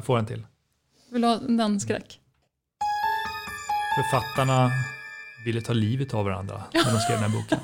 [0.00, 0.46] Jag får en till.
[1.10, 2.20] Vill du ha en dansskräck?
[3.96, 4.70] Författarna
[5.44, 7.58] ville ta livet av varandra när de skrev den här boken.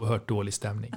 [0.00, 0.92] Oerhört dålig stämning.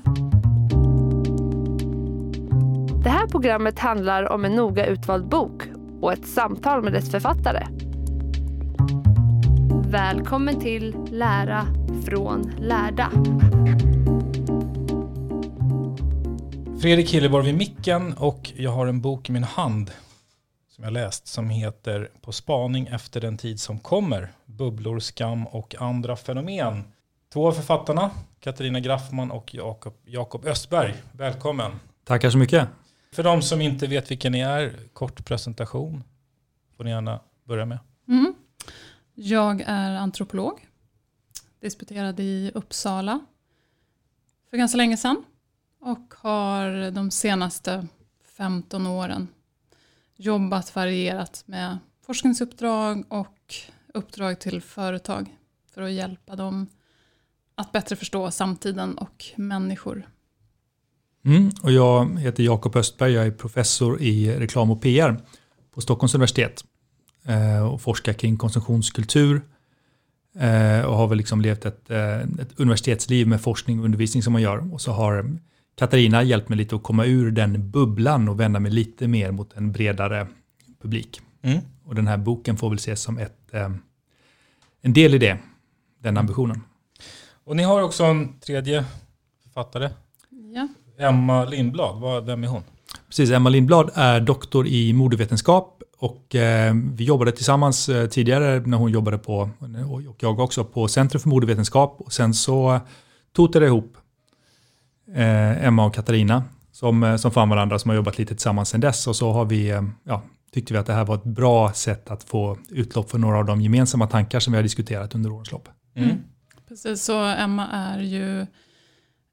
[3.03, 5.63] Det här programmet handlar om en noga utvald bok
[6.01, 7.67] och ett samtal med dess författare.
[9.91, 11.67] Välkommen till Lära
[12.05, 13.11] från lärda.
[16.81, 19.91] Fredrik Hilleborg vid micken och jag har en bok i min hand
[20.75, 24.31] som jag läst som heter På spaning efter den tid som kommer.
[24.45, 26.83] Bubblor, skam och andra fenomen.
[27.33, 30.93] Två av författarna, Katarina Graffman och Jakob, Jakob Östberg.
[31.11, 31.71] Välkommen.
[32.03, 32.67] Tackar så mycket.
[33.11, 36.03] För de som inte vet vilka ni är, kort presentation
[36.77, 37.79] får ni gärna börja med.
[38.07, 38.33] Mm.
[39.13, 40.67] Jag är antropolog.
[41.61, 43.19] Disputerade i Uppsala
[44.49, 45.23] för ganska länge sedan.
[45.81, 47.87] Och har de senaste
[48.37, 49.27] 15 åren
[50.23, 53.55] jobbat varierat med forskningsuppdrag och
[53.93, 55.37] uppdrag till företag
[55.73, 56.67] för att hjälpa dem
[57.55, 60.07] att bättre förstå samtiden och människor.
[61.25, 65.17] Mm, och jag heter Jakob Östberg, jag är professor i reklam och PR
[65.73, 66.63] på Stockholms universitet
[67.23, 69.41] eh, och forskar kring konsumtionskultur
[70.39, 74.33] eh, och har väl liksom levt ett, eh, ett universitetsliv med forskning och undervisning som
[74.33, 74.73] man gör.
[74.73, 75.37] Och så har
[75.75, 79.53] Katarina hjälpt mig lite att komma ur den bubblan och vända mig lite mer mot
[79.57, 80.27] en bredare
[80.81, 81.21] publik.
[81.41, 81.59] Mm.
[81.85, 83.69] Och den här boken får väl ses som ett, eh,
[84.81, 85.37] en del i det,
[85.99, 86.61] den ambitionen.
[87.43, 88.85] Och ni har också en tredje
[89.43, 89.89] författare,
[90.55, 90.67] Ja.
[91.07, 91.99] Emma Lindblad.
[92.01, 92.63] Vad- Vem är hon?
[93.07, 98.77] Precis, Emma Lindblad är doktor i modevetenskap och eh, vi jobbade tillsammans eh, tidigare när
[98.77, 99.49] hon jobbade på,
[99.89, 101.95] och jag också, på Centrum för modevetenskap.
[102.01, 102.79] Och sen så
[103.35, 103.97] totade det ihop
[105.13, 108.81] eh, Emma och Katarina som, eh, som fann varandra, som har jobbat lite tillsammans sedan
[108.81, 109.07] dess.
[109.07, 112.11] Och så har vi, eh, ja, tyckte vi att det här var ett bra sätt
[112.11, 115.51] att få utlopp för några av de gemensamma tankar som vi har diskuterat under årens
[115.51, 115.69] lopp.
[115.95, 116.23] Mm.
[116.67, 118.45] Precis, så Emma är ju,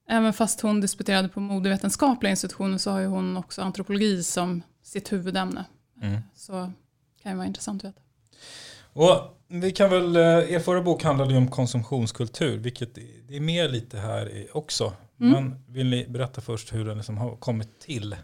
[0.09, 5.13] även fast hon disputerade på modevetenskapliga institutionen så har ju hon också antropologi som sitt
[5.13, 5.65] huvudämne.
[6.03, 6.21] Mm.
[6.35, 6.73] Så
[7.23, 8.01] kan ju vara intressant att veta.
[8.93, 12.95] Och vi kan väl, eh, er förra bok handlade ju om konsumtionskultur, vilket
[13.29, 14.93] det är med lite här också.
[15.21, 15.33] Mm.
[15.33, 18.17] Men vill ni berätta först hur den liksom har kommit till?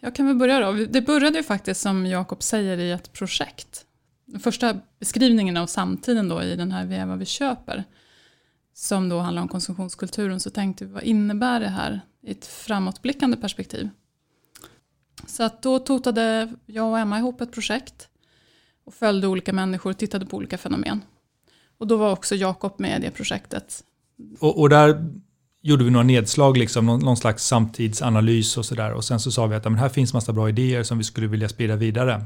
[0.00, 0.72] Jag kan väl börja då.
[0.72, 3.86] Det började ju faktiskt som Jakob säger i ett projekt.
[4.24, 7.84] Den första beskrivningen av samtiden då i den här Vi är vad vi köper.
[8.74, 10.40] Som då handlar om konsumtionskulturen.
[10.40, 13.88] Så tänkte vi vad innebär det här i ett framåtblickande perspektiv.
[15.26, 18.08] Så att då totade jag och Emma ihop ett projekt.
[18.84, 21.00] Och följde olika människor och tittade på olika fenomen.
[21.78, 23.84] Och då var också Jakob med i det projektet.
[24.40, 25.10] Och, och där
[25.64, 28.92] gjorde vi några nedslag, liksom, någon, någon slags samtidsanalys och sådär.
[28.92, 31.26] Och sen så sa vi att men här finns massa bra idéer som vi skulle
[31.26, 32.24] vilja sprida vidare.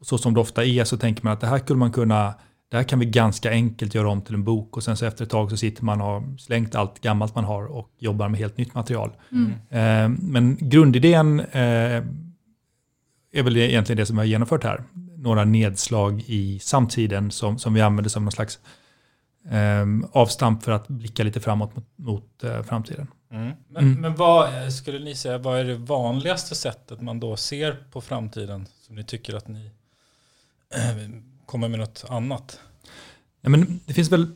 [0.00, 2.34] Och så som det ofta är så tänker man att det här skulle man kunna,
[2.70, 4.76] det här kan vi ganska enkelt göra om till en bok.
[4.76, 7.44] Och sen så efter ett tag så sitter man och har slängt allt gammalt man
[7.44, 9.10] har och jobbar med helt nytt material.
[9.70, 12.02] Eh, men grundidén eh,
[13.32, 14.82] är väl egentligen det som vi har genomfört här.
[15.16, 18.58] Några nedslag i samtiden som, som vi använder som någon slags
[19.50, 23.06] eh, avstamp för att blicka lite framåt mot, mot eh, framtiden.
[23.30, 23.52] Mm.
[23.68, 24.00] Men, mm.
[24.00, 28.00] men vad eh, skulle ni säga, vad är det vanligaste sättet man då ser på
[28.00, 29.70] framtiden som ni tycker att ni
[30.74, 31.10] äh,
[31.46, 32.60] kommer med något annat?
[33.40, 34.26] Ja, men det finns väl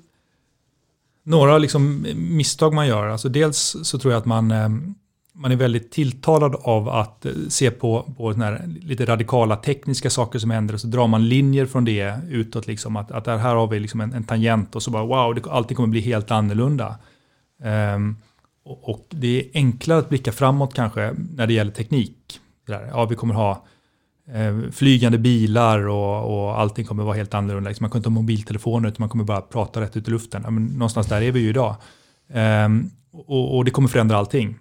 [1.23, 3.09] några liksom misstag man gör.
[3.09, 4.69] Alltså dels så tror jag att man, eh,
[5.37, 8.35] man är väldigt tilltalad av att eh, se på, på
[8.81, 12.67] lite radikala tekniska saker som händer och så drar man linjer från det utåt.
[12.67, 15.51] Liksom, att, att här har vi liksom en, en tangent och så bara wow, det,
[15.51, 16.97] allting kommer bli helt annorlunda.
[17.95, 18.17] Um,
[18.65, 22.41] och det är enklare att blicka framåt kanske när det gäller teknik.
[22.67, 23.65] Ja, vi kommer ha
[24.35, 27.69] eh, flygande bilar och, och allting kommer vara helt annorlunda.
[27.69, 30.43] Liksom man kommer inte ha mobiltelefoner utan man kommer bara prata rätt ut i luften.
[30.45, 31.77] Ja, men någonstans där är vi ju idag.
[32.35, 34.59] Um, och, och, det kommer förändra allting.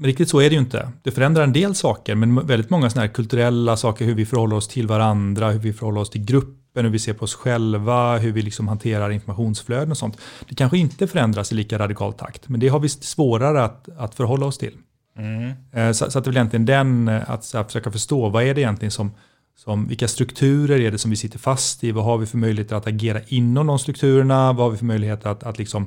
[0.00, 0.88] Men riktigt så är det ju inte.
[1.02, 4.56] Det förändrar en del saker, men väldigt många sådana här kulturella saker, hur vi förhåller
[4.56, 8.18] oss till varandra, hur vi förhåller oss till grupp hur vi ser på oss själva,
[8.18, 10.18] hur vi liksom hanterar informationsflöden och sånt.
[10.48, 14.14] Det kanske inte förändras i lika radikal takt, men det har vi svårare att, att
[14.14, 14.76] förhålla oss till.
[15.18, 15.52] Mm.
[15.72, 18.42] Eh, så, så, att det är väl egentligen den, eh, att, att försöka förstå vad
[18.42, 19.10] är det egentligen som,
[19.56, 21.92] som, vilka strukturer är det som vi sitter fast i?
[21.92, 24.52] Vad har vi för möjligheter att agera inom de strukturerna?
[24.52, 25.86] Vad har vi för möjligheter att, att liksom,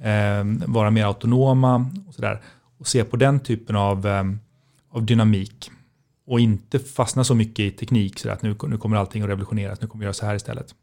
[0.00, 1.90] eh, vara mer autonoma?
[2.08, 2.40] Och, så där.
[2.78, 4.24] Och se på den typen av, eh,
[4.90, 5.70] av dynamik.
[6.26, 9.80] Och inte fastna så mycket i teknik så att nu, nu kommer allting att revolutioneras,
[9.80, 10.74] nu kommer vi göra så här istället.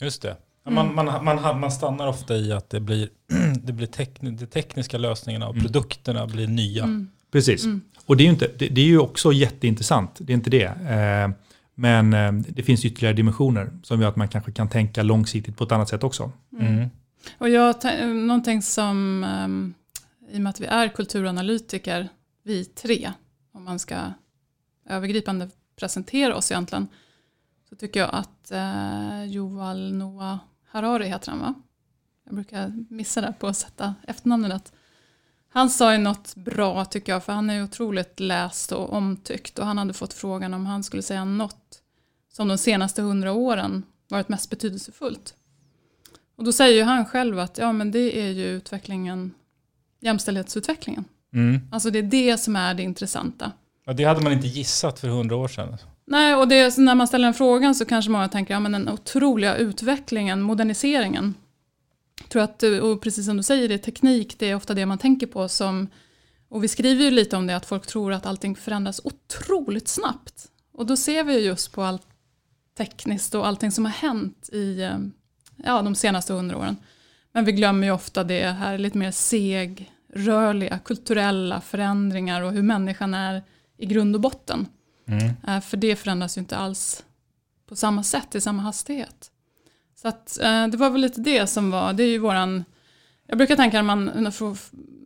[0.00, 0.36] Just det.
[0.70, 3.08] Man, man, man, man stannar ofta i att det blir,
[3.62, 5.64] det blir tekni, de tekniska lösningarna och mm.
[5.64, 6.84] produkterna blir nya.
[6.84, 7.10] Mm.
[7.32, 7.64] Precis.
[7.64, 7.80] Mm.
[8.06, 10.64] Och det är, ju inte, det, det, är ju också jätteintressant, det är inte det.
[10.64, 11.30] Eh,
[11.74, 15.64] men eh, det finns ytterligare dimensioner som gör att man kanske kan tänka långsiktigt på
[15.64, 16.32] ett annat sätt också.
[16.52, 16.74] Mm.
[16.74, 16.90] mm.
[17.38, 17.74] Och jag,
[18.14, 19.74] någonting som, um,
[20.30, 22.08] i och med att vi är kulturanalytiker,
[22.42, 23.12] vi tre,
[23.52, 24.12] om man ska
[24.86, 26.88] övergripande presentera oss egentligen,
[27.68, 30.38] så tycker jag att eh, Joval Noah
[30.68, 31.54] Harari heter han va?
[32.24, 34.72] Jag brukar missa det på att sätta efternamnet.
[35.48, 39.66] Han sa ju något bra tycker jag, för han är otroligt läst och omtyckt och
[39.66, 41.82] han hade fått frågan om han skulle säga något
[42.32, 45.34] som de senaste hundra åren varit mest betydelsefullt.
[46.36, 49.34] Och då säger ju han själv att ja, men det är ju utvecklingen,
[50.00, 51.04] jämställdhetsutvecklingen.
[51.32, 51.60] Mm.
[51.72, 53.52] Alltså det är det som är det intressanta.
[53.86, 55.78] Ja, det hade man inte gissat för hundra år sedan.
[56.04, 58.88] Nej, och det, när man ställer den frågan så kanske många tänker, ja men den
[58.88, 61.34] otroliga utvecklingen, moderniseringen.
[62.20, 64.86] Jag tror att, och precis som du säger, det är teknik, det är ofta det
[64.86, 65.88] man tänker på som,
[66.48, 70.46] och vi skriver ju lite om det, att folk tror att allting förändras otroligt snabbt.
[70.72, 72.06] Och då ser vi just på allt
[72.78, 74.98] tekniskt och allting som har hänt i eh,
[75.56, 76.76] ja, de senaste hundra åren.
[77.38, 83.14] Men vi glömmer ju ofta det här lite mer segrörliga, kulturella förändringar och hur människan
[83.14, 83.42] är
[83.76, 84.66] i grund och botten.
[85.06, 85.34] Mm.
[85.48, 87.04] Eh, för det förändras ju inte alls
[87.68, 89.30] på samma sätt, i samma hastighet.
[89.94, 92.64] Så att, eh, det var väl lite det som var, det är ju våran,
[93.26, 94.04] jag brukar tänka när, man,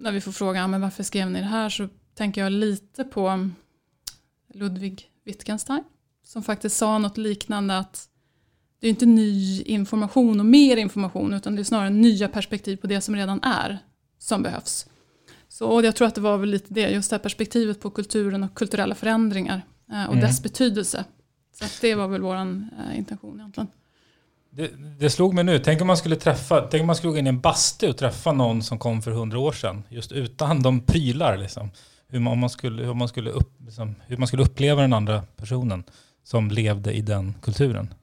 [0.00, 3.50] när vi får frågan, men varför skrev ni det här, så tänker jag lite på
[4.54, 5.84] Ludwig Wittgenstein,
[6.26, 8.08] som faktiskt sa något liknande att
[8.82, 12.86] det är inte ny information och mer information, utan det är snarare nya perspektiv på
[12.86, 13.78] det som redan är
[14.18, 14.86] som behövs.
[15.48, 17.90] Så och jag tror att det var väl lite det, just det här perspektivet på
[17.90, 19.62] kulturen och kulturella förändringar
[19.92, 20.20] eh, och mm.
[20.20, 21.04] dess betydelse.
[21.52, 23.68] Så det var väl vår eh, intention egentligen.
[24.50, 27.18] Det, det, slog mig nu, tänk om man skulle träffa, tänk om man skulle gå
[27.18, 30.62] in i en bastu och träffa någon som kom för hundra år sedan, just utan
[30.62, 31.70] de prylar liksom.
[32.08, 35.22] Hur man, man skulle, hur, man skulle upp, liksom, hur man skulle uppleva den andra
[35.36, 35.84] personen
[36.24, 37.94] som levde i den kulturen.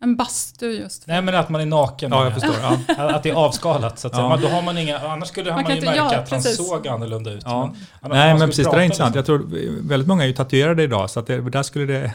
[0.00, 1.06] En bastu just.
[1.06, 2.10] Nej men att man är naken.
[2.10, 2.54] Ja, jag förstår.
[2.62, 2.94] Ja.
[3.14, 4.36] Att det är avskalat så att ja.
[4.36, 4.48] säga.
[4.48, 7.30] Då har man inga, annars skulle man, man ju märka ja, att han såg annorlunda
[7.30, 7.42] ut.
[7.44, 7.74] Ja.
[8.02, 9.14] Men, nej men precis, det är intressant.
[9.14, 9.46] Jag tror
[9.88, 12.12] väldigt många är ju tatuerade idag så att det, där skulle det...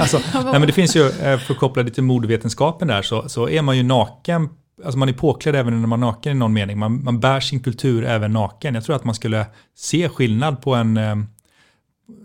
[0.00, 3.28] alltså, nej men det finns ju, eh, för att koppla det till modevetenskapen där, så,
[3.28, 4.48] så är man ju naken
[4.84, 6.78] Alltså man är påklädd även när man är naken i någon mening.
[6.78, 8.74] Man, man bär sin kultur även naken.
[8.74, 9.46] Jag tror att man skulle
[9.76, 11.16] se skillnad på en, eh,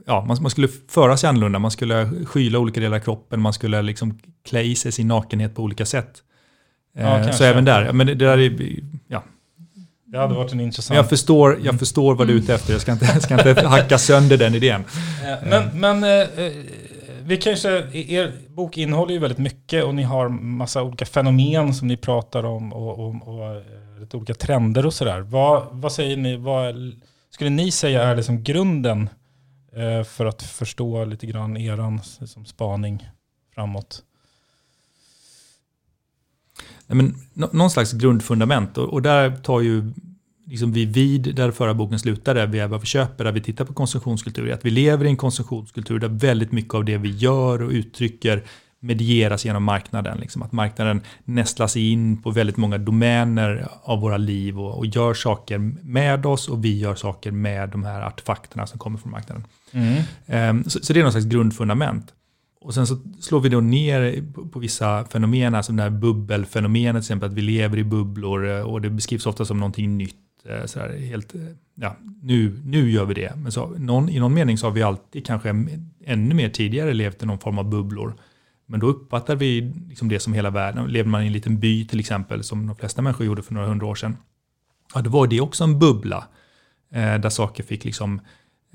[0.06, 3.54] ja, man, man, skulle föra sig annorlunda, man skulle skyla olika delar av kroppen, man
[3.54, 6.24] skulle liksom klä i sig sin nakenhet på olika sätt.
[6.98, 9.24] Ja, eh, så även där, men det, där är, ja.
[10.06, 10.90] Det hade varit en intressant...
[10.90, 13.68] Men jag förstår, jag förstår vad du är ute efter, jag ska inte, ska inte
[13.68, 14.84] hacka sönder den idén.
[15.24, 16.28] Eh, men, men eh,
[17.24, 21.88] vi kanske, er bok innehåller ju väldigt mycket och ni har massa olika fenomen som
[21.88, 23.62] ni pratar om och, och, och
[24.00, 25.20] lite olika trender och sådär.
[25.20, 26.76] Vad, vad säger ni, vad
[27.30, 29.10] skulle ni säga är liksom grunden
[29.76, 33.10] Eh, för att förstå lite grann eran liksom, spaning
[33.56, 34.04] framåt?
[36.88, 39.92] Nej, men, någon slags grundfundament och, och där tar ju
[40.46, 43.66] liksom vi vid där förra boken slutade, vi är vad vi köper, där vi tittar
[43.66, 47.62] på konsumtionskultur, att vi lever i en konsumtionskultur där väldigt mycket av det vi gör
[47.62, 48.44] och uttrycker
[48.86, 50.18] medieras genom marknaden.
[50.18, 50.42] Liksom.
[50.42, 55.58] Att marknaden nästlas in på väldigt många domäner av våra liv och, och, gör saker
[55.84, 59.44] med oss och vi gör saker med de här artefakterna som kommer från marknaden.
[59.72, 60.04] Mm.
[60.50, 62.14] Um, så, så, det är någon slags grundfundament.
[62.62, 66.94] Och sen så slår vi då ner på, på vissa fenomen, alltså det här bubbelfenomenet,
[67.04, 70.16] till exempel att vi lever i bubblor eh, och det beskrivs ofta som någonting nytt.
[70.50, 71.42] Eh, så här, helt, eh,
[71.76, 73.34] ja, nu, nu gör vi det.
[73.36, 75.50] Men så, någon, i någon mening så har vi alltid kanske
[76.06, 78.16] ännu mer tidigare levt i någon form av bubblor.
[78.66, 80.88] Men då uppfattar vi liksom det som hela världen.
[80.88, 83.68] Lever man i en liten by till exempel, som de flesta människor gjorde för några
[83.68, 84.18] hundra år sedan,
[84.94, 86.28] ja, då var det också en bubbla.
[86.92, 88.22] Eh, där saker fick liksom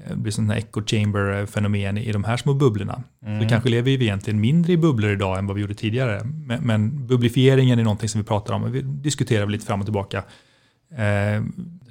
[0.09, 3.03] det blir sådana echo chamber-fenomen i de här små bubblorna.
[3.27, 3.43] Mm.
[3.43, 6.21] Så kanske lever vi egentligen mindre i bubblor idag än vad vi gjorde tidigare.
[6.25, 9.87] Men, men bubblifieringen är någonting som vi pratar om och vi diskuterar lite fram och
[9.87, 10.19] tillbaka.
[10.91, 11.43] Eh,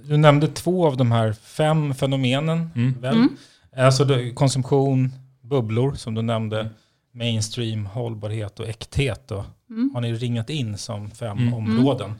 [0.08, 2.70] du nämnde två av de här fem fenomenen.
[2.76, 2.94] Mm.
[3.02, 3.16] Väl?
[3.16, 3.30] Mm.
[3.78, 6.74] Alltså konsumtion, bubblor som du nämnde, mm.
[7.12, 9.28] Mainstream, hållbarhet och äkthet.
[9.28, 9.46] Då.
[9.70, 9.92] Mm.
[9.94, 11.54] Har ni ringat in som fem mm.
[11.54, 12.14] områden.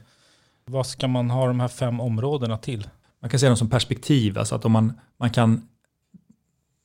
[0.64, 2.88] Vad ska man ha de här fem områdena till?
[3.20, 5.68] Man kan se dem som perspektiv, alltså att om man, man kan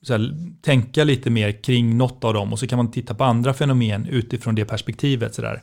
[0.08, 3.54] här, tänka lite mer kring något av dem och så kan man titta på andra
[3.54, 5.34] fenomen utifrån det perspektivet.
[5.34, 5.62] Så där.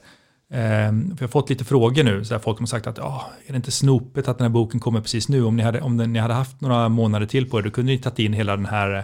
[0.53, 3.51] Ehm, jag har fått lite frågor nu, så här, folk har sagt att oh, är
[3.51, 5.43] det inte snopet att den här boken kommer precis nu?
[5.43, 7.97] Om ni hade, om ni hade haft några månader till på er, då kunde ni
[7.97, 9.03] tagit in hela den här eh,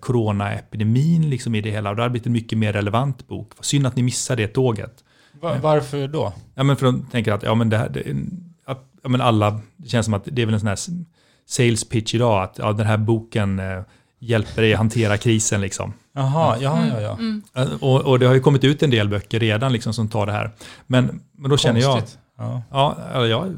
[0.00, 3.52] coronaepidemin liksom i det hela och det hade blivit en mycket mer relevant bok.
[3.60, 5.04] Synd att ni missade det tåget.
[5.40, 6.32] Var, varför då?
[6.54, 8.00] Ja, men för de tänker att ja, men det här, det,
[8.64, 10.78] att, ja, men alla, det känns som att det är väl en sån här
[11.46, 13.82] sales pitch idag, att ja, den här boken eh,
[14.18, 15.60] hjälper dig att hantera krisen.
[15.60, 15.92] Liksom.
[16.14, 17.12] Jaha, ja, ja, ja.
[17.12, 17.42] Mm.
[17.54, 17.76] mm.
[17.80, 20.32] Och, och, det har ju kommit ut en del böcker redan liksom, som tar det
[20.32, 20.50] här.
[20.86, 21.68] Men, men då konstigt.
[21.68, 22.02] känner jag...
[22.38, 23.48] Ja, ja, ja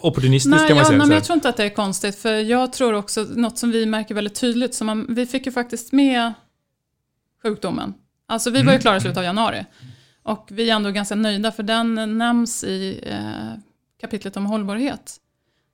[0.00, 0.98] opportunistisk nej, kan man ja, säga.
[0.98, 2.18] Nej, men jag tror inte att det är konstigt.
[2.18, 5.52] För jag tror också, något som vi märker väldigt tydligt, som man, vi fick ju
[5.52, 6.32] faktiskt med
[7.42, 7.94] sjukdomen.
[8.26, 8.80] Alltså vi var ju mm.
[8.80, 9.64] klara i slutet av januari.
[10.22, 13.60] Och vi är ändå ganska nöjda, för den nämns i eh,
[14.00, 15.16] kapitlet om hållbarhet.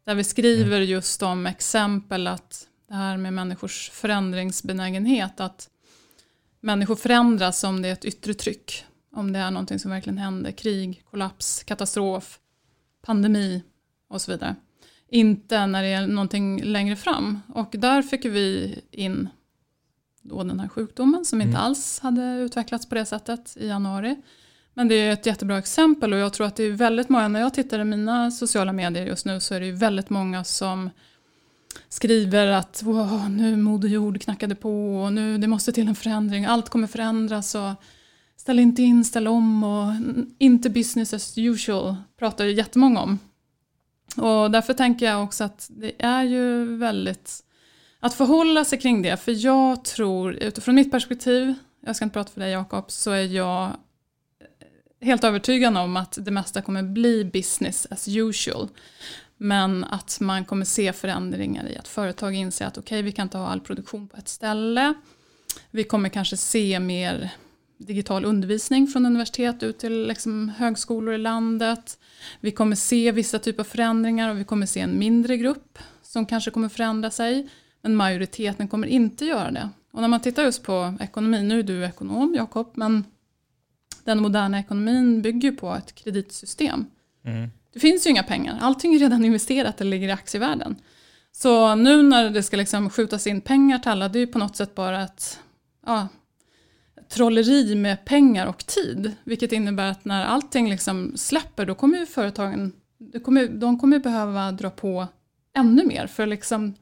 [0.07, 0.88] Där vi skriver mm.
[0.88, 5.69] just om exempel att det här med människors förändringsbenägenhet, att
[6.61, 8.85] människor förändras om det är ett yttre tryck.
[9.18, 12.38] Om det är någonting som verkligen händer, krig, kollaps, katastrof,
[13.02, 13.62] pandemi
[14.08, 14.56] och så vidare.
[15.08, 17.40] Inte när det är någonting längre fram.
[17.48, 19.28] Och där fick vi in
[20.22, 21.62] då den här sjukdomen som inte mm.
[21.62, 24.16] alls hade utvecklats på det sättet i januari.
[24.75, 27.40] Men det är ett jättebra exempel och jag tror att det är väldigt många, när
[27.40, 30.90] jag tittar i mina sociala medier just nu så är det ju väldigt många som
[31.88, 32.82] skriver att
[33.28, 37.54] nu Moder Jord knackade på och nu det måste till en förändring, allt kommer förändras
[37.54, 37.72] och
[38.49, 39.93] ställ inte in, ställ om och
[40.38, 43.19] inte business as usual pratar ju jättemånga om.
[44.17, 47.45] Och därför tänker jag också att det är ju väldigt
[48.00, 52.33] att förhålla sig kring det, för jag tror utifrån mitt perspektiv, jag ska inte prata
[52.33, 53.76] för dig Jakob, så är jag
[55.00, 58.69] helt övertygad om att det mesta kommer bli business as usual.
[59.37, 63.26] Men att man kommer se förändringar i att företag inser att okej, okay, vi kan
[63.26, 64.95] inte ha all produktion på ett ställe.
[65.71, 67.31] Vi kommer kanske se mer
[67.78, 71.99] digital undervisning från universitet ut till liksom högskolor i landet.
[72.40, 76.26] Vi kommer se vissa typer av förändringar och vi kommer se en mindre grupp som
[76.26, 77.49] kanske kommer förändra sig.
[77.82, 79.68] Men majoriteten kommer inte göra det.
[79.92, 83.04] Och när man tittar just på ekonomi, nu är du ekonom Jakob, men
[84.04, 86.87] den moderna ekonomin bygger på ett kreditsystem.
[87.25, 87.50] Mm.
[87.73, 90.76] Det finns ju inga pengar, allting är redan investerat eller ligger i aktievärlden.
[91.32, 94.38] Så nu när det ska liksom skjutas in pengar till alla, det är ju på
[94.38, 95.38] något sätt bara ett
[95.87, 96.08] ja,
[97.09, 99.12] trolleri med pengar och tid.
[99.25, 102.73] Vilket innebär att när allting liksom släpper, då kommer ju företagen
[103.25, 105.07] kommer, de kommer behöva dra på
[105.57, 106.07] ännu mer.
[106.07, 106.75] För liksom,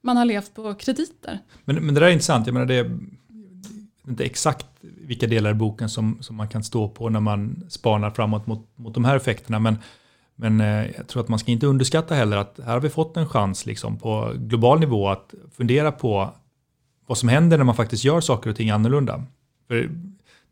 [0.00, 1.38] man har levt på krediter.
[1.64, 2.98] Men, men det där är intressant, jag menar det är
[4.08, 8.10] inte exakt vilka delar i boken som, som man kan stå på när man spanar
[8.10, 9.58] framåt mot, mot de här effekterna.
[9.58, 9.76] Men
[10.34, 13.16] men eh, jag tror att man ska inte underskatta heller att här har vi fått
[13.16, 16.34] en chans liksom på global nivå att fundera på
[17.06, 19.24] vad som händer när man faktiskt gör saker och ting annorlunda.
[19.68, 19.90] För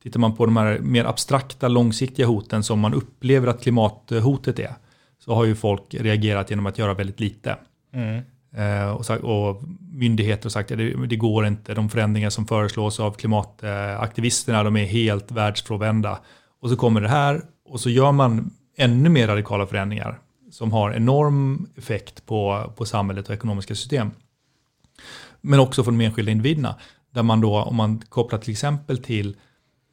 [0.03, 4.75] tittar man på de här mer abstrakta långsiktiga hoten som man upplever att klimathotet är
[5.19, 7.57] så har ju folk reagerat genom att göra väldigt lite.
[7.93, 8.23] Mm.
[8.57, 9.63] Eh, och, sagt, och,
[9.93, 14.77] myndigheter har sagt att det, det, går inte, de förändringar som föreslås av klimataktivisterna de
[14.77, 16.21] är helt världsfrånvända.
[16.61, 20.19] Och så kommer det här och så gör man ännu mer radikala förändringar
[20.51, 24.11] som har enorm effekt på, på samhället och ekonomiska system.
[25.41, 26.75] Men också för de enskilda individerna.
[27.11, 29.37] Där man då, om man kopplar till exempel till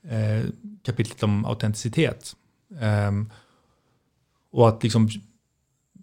[0.09, 0.49] eh,
[0.83, 2.35] kapitlet om autenticitet.
[2.81, 3.11] Eh,
[4.51, 5.09] och att liksom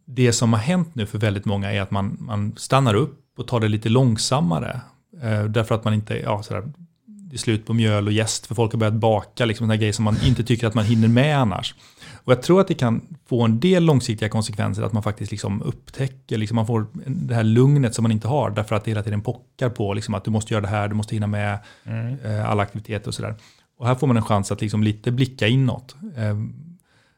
[0.04, 3.46] det som har hänt nu för väldigt många är att man, man stannar upp och
[3.46, 4.80] tar det lite långsammare.
[5.22, 6.72] Eh, därför att man inte, ja, sådär,
[7.06, 9.92] det är slut på mjöl och jäst för folk har börjat baka, liksom sådana grejer
[9.92, 11.74] som man inte tycker att man hinner med annars.
[12.24, 15.62] Och jag tror att det kan få en del långsiktiga konsekvenser, att man faktiskt liksom
[15.62, 19.02] upptäcker, liksom man får det här lugnet som man inte har, därför att det hela
[19.02, 22.16] tiden pockar på liksom att du måste göra det här, du måste hinna med Mm.
[22.24, 23.34] eh, alla aktiviteter och sådär.
[23.78, 26.38] Och här får man en chans att liksom lite blicka inåt, eh,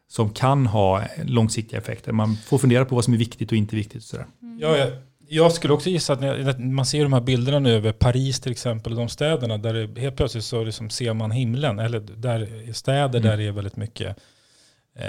[0.08, 2.12] som kan ha långsiktiga effekter.
[2.12, 3.96] Man får fundera på vad som är viktigt och inte viktigt.
[3.96, 4.26] Och sådär.
[4.60, 4.88] Ja, jag,
[5.28, 8.52] jag skulle också gissa att när man ser de här bilderna nu över Paris till
[8.52, 12.68] exempel, och de städerna där det helt plötsligt så liksom ser man himlen, eller där
[12.68, 14.16] är städer där det är väldigt mycket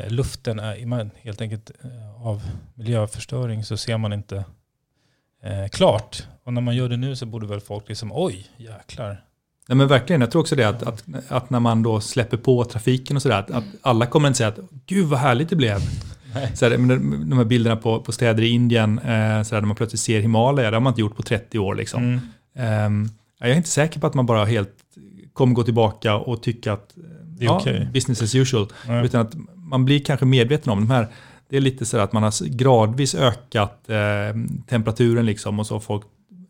[0.07, 2.41] luften är man, helt enkelt eh, av
[2.75, 4.45] miljöförstöring så ser man inte
[5.43, 6.27] eh, klart.
[6.43, 9.23] Och när man gör det nu så borde väl folk liksom, oj, jäklar.
[9.67, 12.65] Nej, men verkligen, jag tror också det att, att, att när man då släpper på
[12.65, 15.79] trafiken och sådär, att, att alla kommer inte säga att gud vad härligt det blev.
[16.53, 19.75] Så här, de här bilderna på, på städer i Indien, eh, så där, där man
[19.75, 21.75] plötsligt ser Himalaya, det har man inte gjort på 30 år.
[21.75, 22.03] Liksom.
[22.03, 22.19] Mm.
[22.55, 24.73] Ehm, jag är inte säker på att man bara helt
[25.33, 27.89] kommer gå tillbaka och tycka att eh, Det är okej.
[27.93, 28.67] business as usual.
[28.87, 29.05] Nej.
[29.05, 29.35] Utan att
[29.67, 31.07] man blir kanske medveten om de här,
[31.49, 33.97] det är lite så att man har gradvis ökat eh,
[34.69, 36.03] temperaturen liksom och så har folk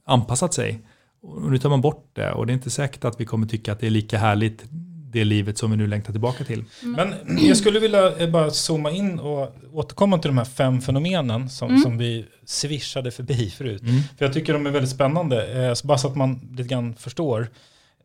[0.06, 0.80] anpassat sig.
[1.22, 3.72] Och nu tar man bort det och det är inte säkert att vi kommer tycka
[3.72, 4.64] att det är lika härligt
[5.12, 6.64] det livet som vi nu längtar tillbaka till.
[6.82, 7.14] Men
[7.48, 11.78] jag skulle vilja eh, bara zooma in och återkomma till de här fem fenomenen som,
[11.78, 13.82] som vi swishade förbi förut.
[14.18, 16.96] För jag tycker de är väldigt spännande, eh, så bara så att man lite grann
[16.96, 17.48] förstår.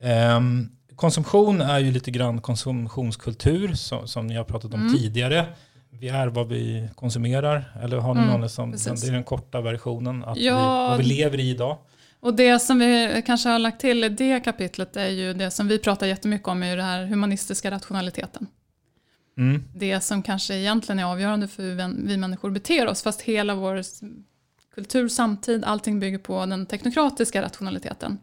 [0.02, 5.46] Ehm, konsumtion är ju lite grann konsumtionskultur, som, som ni har pratat om tidigare.
[5.90, 9.02] Vi är vad vi konsumerar, eller har ni Mm, någon som, precis.
[9.02, 10.54] det är den korta versionen, att Ja.
[10.56, 11.78] vi, vad vi lever i idag.
[12.20, 15.68] Och det som vi kanske har lagt till i det kapitlet är ju det som
[15.68, 18.46] vi pratar jättemycket om, är ju det här humanistiska rationaliteten.
[19.38, 19.64] Mm.
[19.74, 21.74] Det som kanske egentligen är avgörande för hur
[22.08, 23.82] vi- människor beter oss, fast hela vår
[24.74, 28.18] kultur, samtid, allting bygger på den teknokratiska rationaliteten.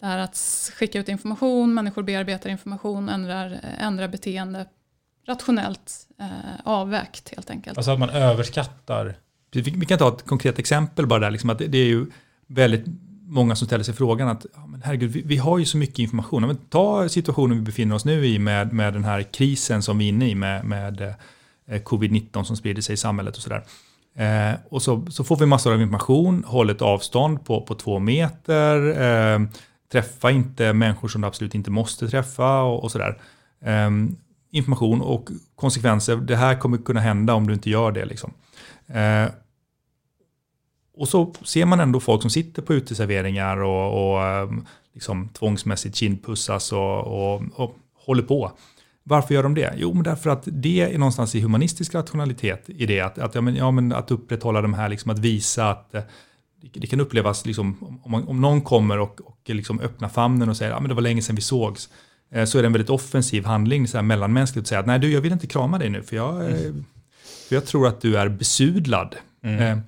[0.00, 0.36] Det här att
[0.74, 4.66] skicka ut information, människor bearbetar information, ändrar, ändrar beteende
[5.26, 6.26] rationellt eh,
[6.64, 7.78] avvägt helt enkelt.
[7.78, 9.14] Alltså att man överskattar.
[9.52, 12.06] Vi, kan ta ett konkret exempel bara där, liksom att det, är ju
[12.46, 12.84] väldigt
[13.22, 15.98] många som ställer sig frågan att ja, men herregud, vi, vi har ju så mycket
[15.98, 16.46] information.
[16.46, 20.04] Men ta situationen vi befinner oss nu i med, med den här krisen som vi
[20.04, 21.00] är inne i med, med
[21.66, 23.64] eh, covid-19 som sprider sig i samhället och sådär.
[24.14, 27.98] Eh, och så, så får vi massor av information, håll ett avstånd på, på två
[27.98, 29.40] meter, eh,
[29.92, 33.20] träffa inte människor som du absolut inte måste träffa och, och sådär.
[33.64, 34.16] Um,
[34.50, 38.04] information och konsekvenser, det här kommer kunna hända om du inte gör det.
[38.04, 38.32] Liksom.
[38.90, 39.30] Uh,
[41.00, 45.96] och så ser man ändå folk som sitter på uteserveringar och, och ehm, liksom tvångsmässigt
[45.96, 48.52] kindpussas och, och, och håller på.
[49.02, 49.74] Varför gör de det?
[49.76, 53.00] Jo, men därför att det är någonstans i humanistisk rationalitet i det.
[53.00, 56.02] Att, att, ja, men, ja, men att upprätthålla de här, liksom, att visa att eh,
[56.72, 60.56] det, kan upplevas, liksom, om, man, om någon kommer och, och liksom öppnar famnen och
[60.56, 61.88] säger att men det var länge sedan vi sågs.
[62.32, 64.98] eh, Så är det en väldigt offensiv handling, så här mellanmänskligt, att säga att nej
[64.98, 66.72] du, jag vill inte krama dig nu, för jag, eh,
[67.48, 69.16] för jag tror att du är besudlad.
[69.44, 69.78] Eh,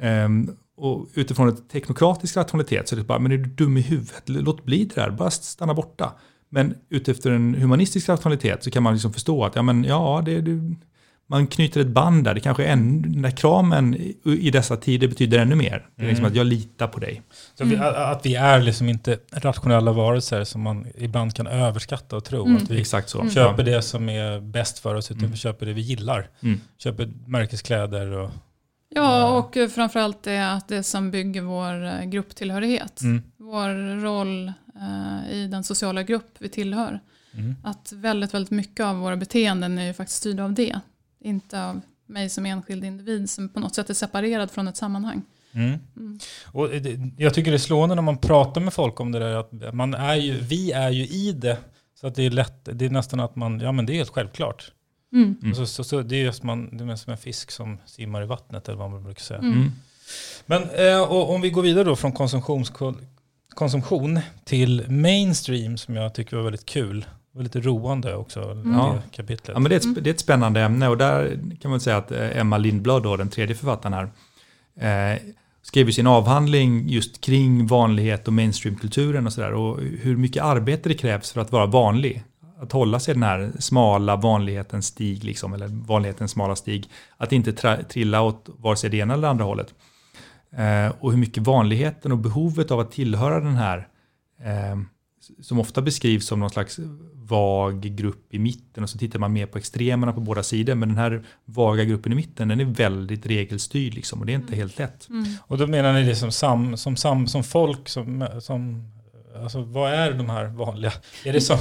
[0.00, 3.80] Ehm, och utifrån ett teknokratisk rationalitet så är det bara, men är du dum i
[3.80, 4.22] huvudet?
[4.26, 6.12] Låt bli det där, bara stanna borta.
[6.48, 10.40] Men utifrån en humanistisk rationalitet så kan man liksom förstå att ja, men, ja, det,
[10.40, 10.74] det,
[11.26, 12.34] man knyter ett band där.
[12.34, 15.86] Det kanske är en, den där kramen i, i dessa tider betyder ännu mer.
[15.96, 17.22] Det är liksom att jag litar på dig.
[17.54, 22.16] Så vi, att, att vi är liksom inte rationella varelser som man ibland kan överskatta
[22.16, 22.46] och tro.
[22.46, 22.56] Mm.
[22.56, 23.28] Att vi Exakt så.
[23.30, 26.28] köper det som är bäst för oss, utan vi köper det vi gillar.
[26.42, 26.60] Mm.
[26.78, 28.30] Köper märkeskläder och...
[28.88, 33.00] Ja, och framförallt det att det som bygger vår eh, grupptillhörighet.
[33.00, 33.22] Mm.
[33.36, 37.00] Vår roll eh, i den sociala grupp vi tillhör.
[37.34, 37.56] Mm.
[37.62, 40.80] Att väldigt, väldigt mycket av våra beteenden är ju faktiskt styrda av det.
[41.24, 45.22] Inte av mig som enskild individ som på något sätt är separerad från ett sammanhang.
[45.52, 45.78] Mm.
[45.96, 46.18] Mm.
[46.46, 49.34] Och det, jag tycker det är slående när man pratar med folk om det där
[49.34, 51.58] att man är ju, vi är ju i det.
[52.00, 54.10] Så att det är lätt, det är nästan att man, ja men det är helt
[54.10, 54.72] självklart.
[55.12, 55.36] Mm.
[55.42, 55.54] Mm.
[55.54, 58.26] Så, så, så det är just man, det är som en fisk som simmar i
[58.26, 59.38] vattnet eller vad man brukar säga.
[59.38, 59.70] Mm.
[60.46, 62.12] Men eh, och, om vi går vidare då från
[63.54, 67.06] konsumtion till mainstream som jag tycker var väldigt kul.
[67.34, 68.98] Det var lite roande också, Ja.
[69.10, 69.50] det kapitlet.
[69.54, 71.96] Ja, men det, är ett, det är ett spännande ämne och där kan man säga
[71.96, 74.10] att eh, Emma Lindblad, då, den tredje författaren
[74.76, 75.18] här, eh,
[75.62, 79.52] skrev sin avhandling just kring vanlighet och mainstreamkulturen och sådär.
[79.52, 82.24] Och hur mycket arbete det krävs för att vara vanlig.
[82.60, 86.88] Att hålla sig den här smala vanlighetens stig, liksom, eller vanlighetens smala stig.
[87.16, 89.74] Att inte tra- trilla åt vare sig det ena eller andra hållet.
[90.56, 93.88] Eh, och hur mycket vanligheten och behovet av att tillhöra den här
[94.44, 94.78] eh,
[95.42, 96.78] som ofta beskrivs som någon slags
[97.26, 100.74] vag grupp i mitten och så tittar man mer på extremerna på båda sidor.
[100.74, 104.36] Men den här vaga gruppen i mitten den är väldigt regelstyrd liksom, och det är
[104.36, 105.08] inte helt lätt.
[105.08, 105.24] Mm.
[105.40, 108.90] Och då menar ni det som, sam, som, sam, som folk, som, som
[109.42, 110.92] Alltså vad är de här vanliga?
[111.24, 111.58] Är det så?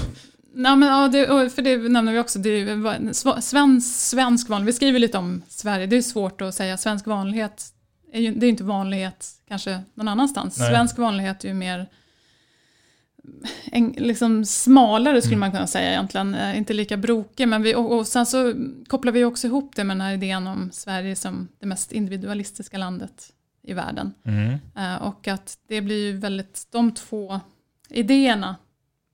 [0.55, 4.75] Nej, men, ja, det, för det nämner vi också, det är svensk, svensk vanlighet, vi
[4.75, 7.65] skriver lite om Sverige, det är svårt att säga, svensk vanlighet,
[8.13, 10.59] är ju, det är inte vanlighet kanske någon annanstans.
[10.59, 10.69] Nej.
[10.69, 11.89] Svensk vanlighet är ju mer
[13.65, 15.39] en, liksom smalare skulle mm.
[15.39, 17.47] man kunna säga egentligen, eh, inte lika brokig.
[17.47, 18.53] Men vi, och, och sen så
[18.87, 22.77] kopplar vi också ihop det med den här idén om Sverige som det mest individualistiska
[22.77, 23.33] landet
[23.63, 24.13] i världen.
[24.25, 24.49] Mm.
[24.77, 27.39] Uh, och att det blir ju väldigt, de två
[27.89, 28.55] idéerna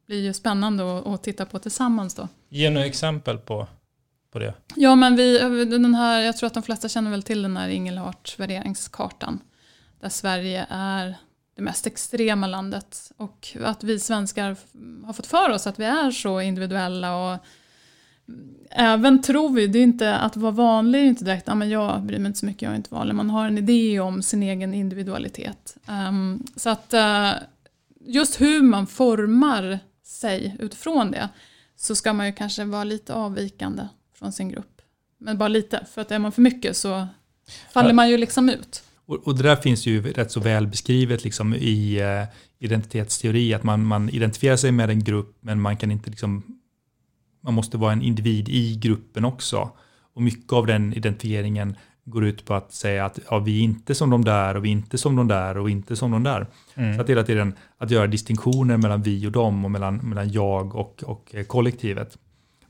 [0.07, 2.27] blir ju spännande att, att titta på tillsammans då.
[2.49, 3.67] Ge några exempel på,
[4.31, 4.53] på det.
[4.75, 7.69] Ja, men vi, den här, jag tror att de flesta känner väl till den här
[7.69, 9.39] Ingelhart värderingskartan.
[9.99, 11.15] Där Sverige är
[11.59, 13.11] det mest extrema landet.
[13.17, 14.57] Och att vi svenskar
[15.05, 17.37] har fått för oss att vi är så individuella och
[18.71, 22.03] även tror vi, det är inte att vara vanlig är inte direkt, ah, men jag
[22.03, 23.15] bryr mig inte så mycket, jag är inte vanlig.
[23.15, 25.77] Man har en idé om sin egen individualitet.
[25.87, 27.31] Um, så att uh,
[27.99, 31.29] just hur man formar sig utifrån det
[31.75, 34.81] så ska man ju kanske vara lite avvikande från sin grupp.
[35.17, 37.07] Men bara lite, för att är man för mycket så
[37.71, 38.83] faller man ju liksom ut.
[39.09, 42.27] Och, och det där finns ju rätt så väl beskrivet liksom i uh,
[42.59, 46.43] identitetsteori, att man, man identifierar sig med en grupp men man kan inte liksom,
[47.41, 49.69] man måste vara en individ i gruppen också.
[50.13, 53.95] Och mycket av den identifieringen går ut på att säga att ja, vi är inte
[53.95, 56.47] som de där och vi är inte som de där och inte som de där.
[56.75, 56.95] Mm.
[56.95, 60.75] Så att hela tiden att göra distinktioner mellan vi och dem och mellan, mellan jag
[60.75, 62.17] och, och kollektivet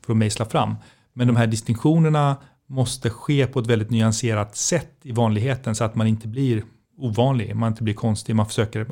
[0.06, 0.74] för att mejsla fram.
[1.12, 2.36] Men de här distinktionerna
[2.70, 6.62] måste ske på ett väldigt nyanserat sätt i vanligheten så att man inte blir
[6.98, 8.86] ovanlig, man inte blir konstig, man försöker,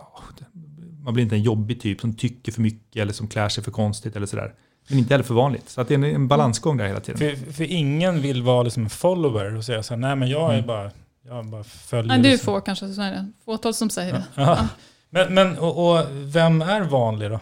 [1.04, 3.70] man blir inte en jobbig typ som tycker för mycket eller som klär sig för
[3.70, 4.54] konstigt eller sådär.
[4.88, 5.68] Men inte heller för vanligt.
[5.68, 7.18] Så att det är en balansgång där hela tiden.
[7.18, 10.50] För, för ingen vill vara liksom en follower och säga så här, nej men jag
[10.50, 10.66] är mm.
[10.66, 10.90] bara,
[11.26, 12.08] jag bara följer.
[12.08, 12.54] Nej, det är liksom.
[12.54, 13.32] få kanske, så är det.
[13.44, 14.24] fåtal som säger det.
[14.34, 14.42] Ja.
[14.42, 14.68] Ja.
[15.10, 17.40] Men, men och, och, vem är vanlig då?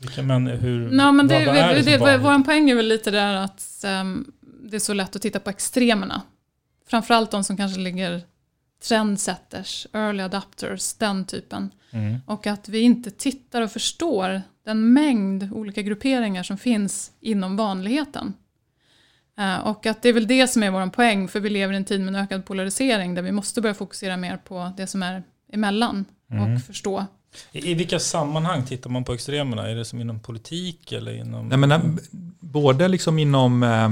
[0.00, 2.88] Vilka, men hur, Nej, men det, vad, vad är det, det Vår poäng är väl
[2.88, 4.32] lite där att um,
[4.70, 6.22] det är så lätt att titta på extremerna.
[6.86, 8.22] Framförallt de som kanske ligger
[8.88, 11.70] trendsetters, early adapters, den typen.
[11.90, 12.18] Mm.
[12.26, 18.34] Och att vi inte tittar och förstår den mängd olika grupperingar som finns inom vanligheten.
[19.40, 21.76] Uh, och att det är väl det som är vår poäng, för vi lever i
[21.76, 25.02] en tid med en ökad polarisering där vi måste börja fokusera mer på det som
[25.02, 26.54] är emellan mm.
[26.54, 27.06] och förstå.
[27.52, 29.68] I, I vilka sammanhang tittar man på extremerna?
[29.68, 31.48] Är det som inom politik eller inom...
[31.48, 31.80] Nej, men, eh,
[32.40, 33.90] både liksom inom eh,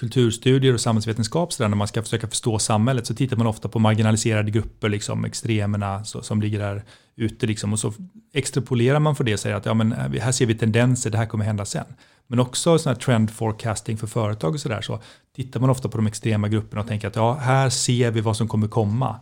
[0.00, 3.68] kulturstudier och samhällsvetenskap, så där, när man ska försöka förstå samhället, så tittar man ofta
[3.68, 6.82] på marginaliserade grupper, liksom, extremerna så, som ligger där
[7.16, 7.46] ute.
[7.46, 7.92] Liksom, och så
[8.32, 11.18] extrapolerar man för det och säger att ja, men eh, här ser vi tendenser, det
[11.18, 11.84] här kommer hända sen.
[12.26, 15.00] Men också sån här trend forecasting för företag och sådär, så
[15.36, 18.36] tittar man ofta på de extrema grupperna och tänker att ja, här ser vi vad
[18.36, 19.16] som kommer komma.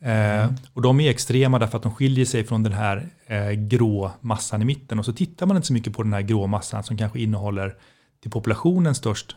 [0.00, 0.44] Mm.
[0.44, 4.10] Eh, och de är extrema därför att de skiljer sig från den här eh, grå
[4.20, 4.98] massan i mitten.
[4.98, 7.74] Och så tittar man inte så mycket på den här grå massan som kanske innehåller
[8.22, 9.36] till populationen störst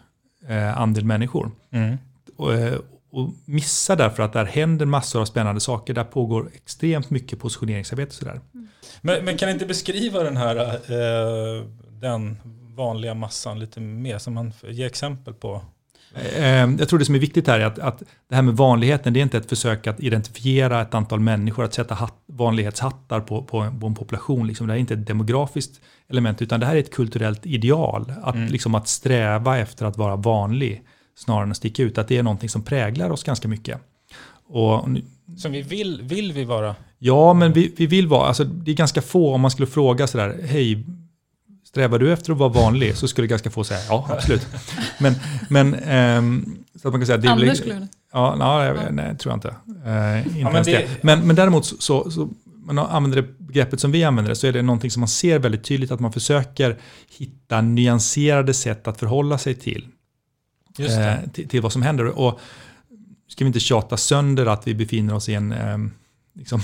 [0.51, 1.51] andel människor.
[1.71, 1.97] Mm.
[2.35, 2.79] Och, eh,
[3.11, 5.93] och missar därför att där händer massor av spännande saker.
[5.93, 8.15] Där pågår extremt mycket positioneringsarbete.
[8.15, 8.41] Sådär.
[8.53, 8.67] Mm.
[9.01, 12.37] Men, men kan inte beskriva den här eh, den
[12.75, 14.17] vanliga massan lite mer?
[14.17, 15.61] Som man ger exempel på eh,
[16.79, 19.19] jag tror det som är viktigt här är att, att det här med vanligheten, det
[19.19, 23.73] är inte ett försök att identifiera ett antal människor, att sätta hatt, vanlighetshattar på, på,
[23.79, 24.47] på, en population.
[24.47, 24.67] Liksom.
[24.67, 28.13] Det här är inte ett demografiskt element, utan det här är ett kulturellt ideal.
[28.23, 28.47] Att, mm.
[28.47, 30.83] liksom, att sträva efter att vara vanlig
[31.15, 31.97] snarare än att sticka ut.
[31.97, 33.79] Att det är någonting som präglar oss ganska mycket.
[34.47, 34.87] Och,
[35.37, 36.75] som vi vill, vill vi vara?
[36.99, 40.07] Ja, men vi, vi vill vara, alltså det är ganska få, om man skulle fråga
[40.07, 40.85] sådär, hej,
[41.73, 42.97] strävar du efter att vara vanlig?
[42.97, 44.47] Så skulle ganska få säga ja, absolut.
[44.99, 45.13] men,
[45.49, 47.17] men ähm, så att man kan säga...
[47.17, 47.87] Det Anders skulle.
[48.11, 49.55] Ja, nej, nej, tror jag inte.
[49.85, 51.03] Äh, inte ja, men, det, det.
[51.03, 52.29] Men, men däremot så, så
[52.65, 55.39] man använder det begreppet som vi använder det så är det någonting som man ser
[55.39, 56.77] väldigt tydligt att man försöker
[57.17, 59.87] hitta nyanserade sätt att förhålla sig till.
[60.79, 62.05] Eh, till, till, vad som händer.
[62.05, 62.39] Och
[63.27, 65.77] ska vi inte tjata sönder att vi befinner oss i en, eh,
[66.33, 66.61] liksom,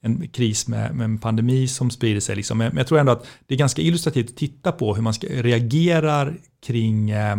[0.00, 2.36] en kris med, med, en pandemi som sprider sig.
[2.36, 2.58] Liksom.
[2.58, 5.26] Men jag tror ändå att det är ganska illustrativt att titta på hur man ska,
[5.26, 7.38] reagerar kring, eh,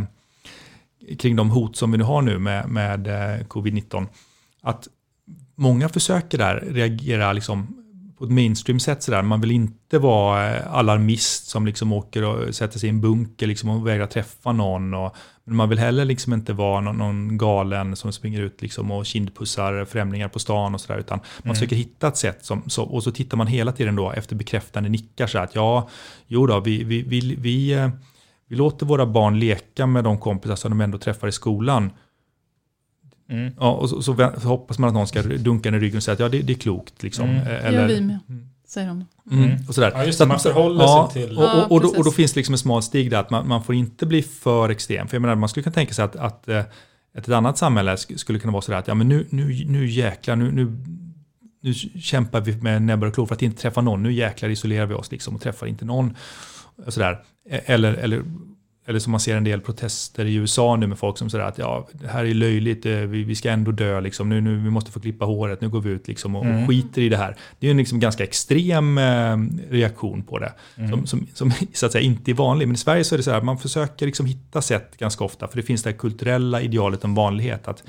[1.19, 4.07] kring de hot som vi nu har nu med, med eh, covid-19.
[4.61, 4.87] Att
[5.55, 7.80] många försöker där reagera liksom
[8.21, 9.03] på ett mainstream-sätt.
[9.03, 9.21] Sådär.
[9.21, 13.47] Man vill inte vara eh, alarmist som liksom åker och sätter sig i en bunker
[13.47, 14.93] liksom och vägrar träffa någon.
[14.93, 18.91] Och, men man vill heller liksom inte vara någon, någon galen som springer ut liksom
[18.91, 20.99] och kindpussar främlingar på stan och sådär.
[20.99, 21.55] Utan man mm.
[21.55, 24.89] försöker hitta ett sätt som, så, och så tittar man hela tiden då efter bekräftande
[24.89, 25.89] nickar så att ja,
[26.27, 27.89] jo då, vi, vi, vi, vi, eh,
[28.47, 31.89] vi låter våra barn leka med de kompisar som de ändå träffar i skolan.
[33.59, 36.13] Ja, och så, så, så, hoppas man att någon ska dunka i ryggen och säga
[36.13, 37.03] att ja, det, det är klokt.
[37.03, 37.29] Liksom.
[37.29, 37.47] Mm.
[37.47, 38.19] Eller, det gör vi med.
[38.29, 38.47] Mm.
[38.67, 39.05] säger de.
[39.31, 39.51] Mm.
[39.67, 39.91] Och sådär.
[39.95, 41.87] Ja, just Så det, att- man förhåller ja, sig till- Och, Ja, och, och, då,
[41.97, 44.21] och då finns det liksom en smal stig där, att man, man får inte bli
[44.21, 45.07] för extrem.
[45.07, 46.63] För jag menar, man skulle kunna tänka sig att, att eh,
[47.17, 50.35] ett annat samhälle sk- skulle kunna vara sådär att ja, men nu, nu, nu jäklar,
[50.35, 50.77] nu, nu,
[51.61, 54.03] nu kämpar vi med näbbar och klor för att inte träffa någon.
[54.03, 56.15] Nu jäklar isolerar vi oss liksom och träffar inte någon.
[56.85, 57.19] Och sådär.
[57.49, 58.23] E- Eller, eller,
[58.91, 61.57] eller som man ser en del protester i USA nu med folk som säger att
[61.57, 64.29] ja, det här är löjligt, eh, vi, vi ska ändå dö, liksom.
[64.29, 66.63] nu, nu, vi måste få klippa håret, nu går vi ut liksom och, Mm.
[66.63, 67.35] och skiter i det här.
[67.59, 69.37] Det är en liksom ganska extrem eh,
[69.69, 70.53] reaktion på det,
[70.89, 72.67] som, som, som så att säga inte är vanlig.
[72.67, 75.47] Men i Sverige så är det så här, man försöker liksom hitta sätt ganska ofta,
[75.47, 77.83] för det finns det här kulturella idealet om vanlighet, att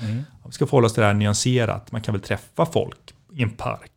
[0.45, 1.91] vi ska förhålla oss till det här nyanserat.
[1.91, 3.91] Man kan väl träffa folk i en park.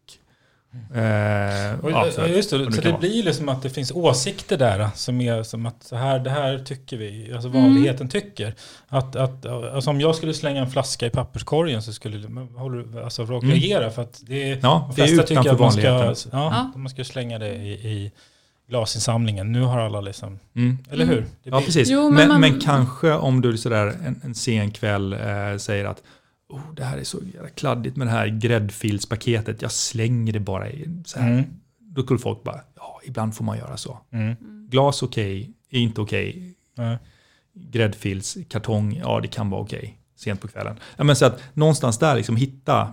[0.95, 2.99] Eh, Och, ja, så här, just det, så det vara.
[2.99, 6.59] blir liksom att det finns åsikter där som är som att så här, det här
[6.59, 7.63] tycker vi, alltså Mm.
[7.63, 8.55] vanligheten tycker.
[8.89, 12.83] Att, att, alltså om jag skulle slänga en flaska i papperskorgen så skulle men håller,
[12.83, 13.55] du- alltså folk Mm.
[13.57, 15.93] reagera för att det är, Ja, de det är flesta tycker utanför att man ska,
[15.93, 16.31] vanligheten.
[16.33, 16.79] ja, Ja.
[16.79, 18.13] man ska slänga det i, i
[18.69, 19.53] glasinsamlingen.
[19.53, 20.79] Nu har alla liksom, Mm.
[20.91, 21.21] eller hur?
[21.21, 21.89] Det Ja, precis.
[21.91, 25.85] Jo, men, men men, man- kanske om du sådär en, en sen kväll eh, säger
[25.85, 26.03] att
[26.49, 30.71] oh, det här är så jävla kladdigt med det här gräddfilspaketet, jag slänger det bara
[30.71, 31.33] i så här.
[31.33, 31.45] Mm.
[31.79, 33.99] Då skulle folk bara, ja, ibland får man göra så.
[34.13, 34.35] Mm.
[34.71, 36.55] Glas okej, är inte okej.
[36.75, 36.99] Ja.
[37.53, 39.99] Gräddfils, kartong, ja det kan vara okej.
[40.17, 40.77] Sent på kvällen.
[40.97, 42.93] Ja, men så att någonstans där liksom hitta,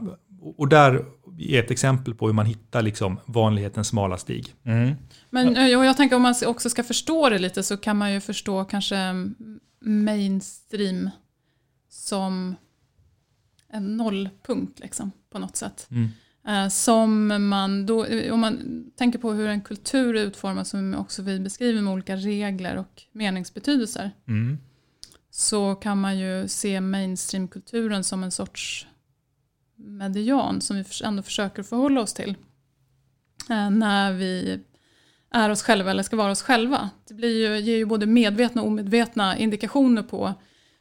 [0.57, 1.05] och där
[1.39, 4.53] är ett exempel på hur man hittar liksom vanlighetens smala stig.
[4.63, 4.95] Mm.
[5.29, 8.13] Men eh, och jag tänker om man också ska förstå det lite så kan man
[8.13, 8.97] ju förstå kanske
[9.81, 11.09] mainstream
[11.89, 12.55] som
[13.73, 15.87] en nollpunkt liksom, på något sätt.
[15.91, 16.07] Mm.
[16.47, 21.21] Eh, Som man då, om man tänker på hur en kultur är utformad som också
[21.21, 24.57] vi beskriver med olika regler och meningsbetydelser Mm.
[25.29, 28.87] så kan man ju se mainstreamkulturen som en sorts
[29.75, 32.35] median som vi ändå försöker förhålla oss till.
[33.49, 34.59] Eh, när vi
[35.31, 36.89] är oss själva eller ska vara oss själva.
[37.07, 40.33] Det blir ju, ger ju både medvetna och omedvetna indikationer på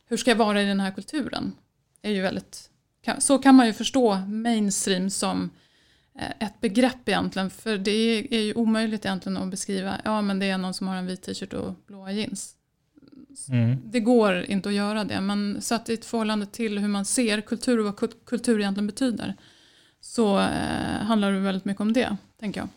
[0.07, 1.53] hur ska jag vara i den här kulturen.
[2.01, 2.71] Det är ju väldigt,
[3.19, 5.51] så kan man ju förstå mainstream som
[6.19, 7.51] eh, ett begrepp egentligen.
[7.51, 10.97] För det är, ju omöjligt egentligen att beskriva, ja men det är någon som har
[10.97, 12.55] en vit t-shirt och blåa jeans.
[13.49, 13.79] Mm.
[13.85, 17.41] Det går inte att göra det, men satt i ett förhållande till hur man ser
[17.41, 19.37] kultur och vad kul- kultur egentligen betyder
[20.03, 22.69] så eh, handlar det väldigt mycket om det, tänker jag.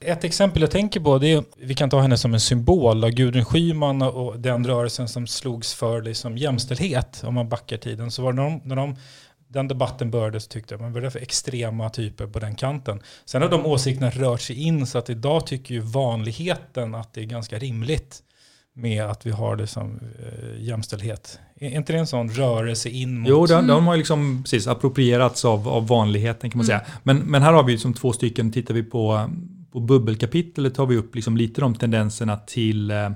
[0.00, 3.08] Ett exempel jag tänker på, det är, vi kan ta henne som en symbol, då,
[3.08, 8.10] Gudrun Schyman och den rörelsen som slogs för liksom jämställdhet, om man backar tiden.
[8.10, 8.96] Så var det när, de, när de,
[9.54, 13.00] den debatten började så tyckte jag man var för extrema typer på den kanten.
[13.24, 17.20] Sen har de åsikterna rört sig in så att idag tycker ju vanligheten att det
[17.20, 18.22] är ganska rimligt
[18.74, 21.38] med att vi har det som eh, jämställdhet.
[21.60, 23.30] Är inte det en sån rörelse in mot...
[23.30, 26.80] Jo, de, de har liksom precis approprierats av, av vanligheten kan man säga.
[27.02, 29.30] Men, men här har vi ju som två stycken, tittar vi på,
[29.72, 33.10] på bubbelkapitlet tar vi upp liksom lite de tendenserna till, eh,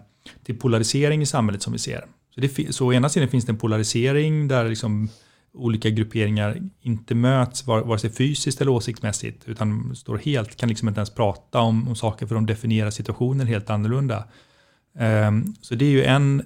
[0.45, 2.05] till polarisering i samhället som vi ser.
[2.35, 5.09] Så, det, så å ena sidan finns det en polarisering där liksom
[5.55, 10.89] olika grupperingar inte möts var- vare sig fysiskt eller åsiktsmässigt utan står helt, kan liksom
[10.89, 14.25] inte ens prata om, om saker för de definierar situationen helt annorlunda.
[14.99, 16.43] Ehm, så det är ju en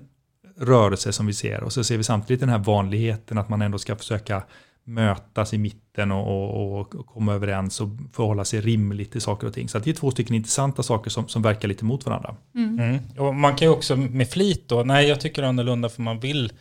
[0.56, 3.78] rörelse som vi ser och så ser vi samtidigt den här vanligheten att man ändå
[3.78, 4.42] ska försöka
[4.84, 9.54] mötas i mitten och, och, och, komma överens och förhålla sig rimligt till saker och
[9.54, 9.68] ting.
[9.68, 12.36] Så att det är två stycken intressanta saker som, som verkar lite mot varandra.
[12.54, 12.98] Mm.
[13.18, 16.52] Och man kan ju också med flit då, nej jag tycker annorlunda för man vill,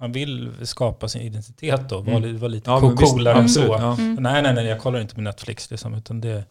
[0.00, 3.60] man vill skapa sin identitet då, vara, li- vara lite Ja, coolare än så.
[3.60, 3.96] ja.
[3.98, 6.44] Nej, nej, nej, jag kollar inte på Netflix liksom, utan det,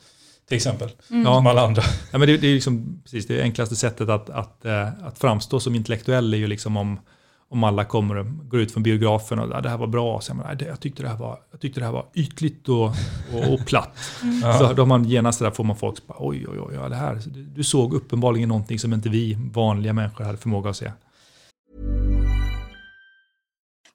[0.48, 1.24] till exempel, Mm.
[1.24, 1.36] Ja.
[1.36, 1.84] som alla andra.
[2.12, 5.60] Ja, men det, det är liksom, precis, det enklaste sättet att, att, eh, att framstå
[5.60, 7.00] som intellektuell är ju liksom om,
[7.50, 10.22] om alla kommer och går ut från biografen och "Ja, det här var bra.
[10.22, 12.06] Så jag, menar, "Nej, det, jag, tyckte det här var, jag tyckte det här var
[12.14, 12.86] ytligt och,
[13.34, 13.98] och, och platt.
[14.60, 16.96] Så då man genast där får man folk som bara, oj, oj, oj, ja, det
[16.96, 20.92] här, du, du såg uppenbarligen någonting som inte vi vanliga människor hade förmåga att se.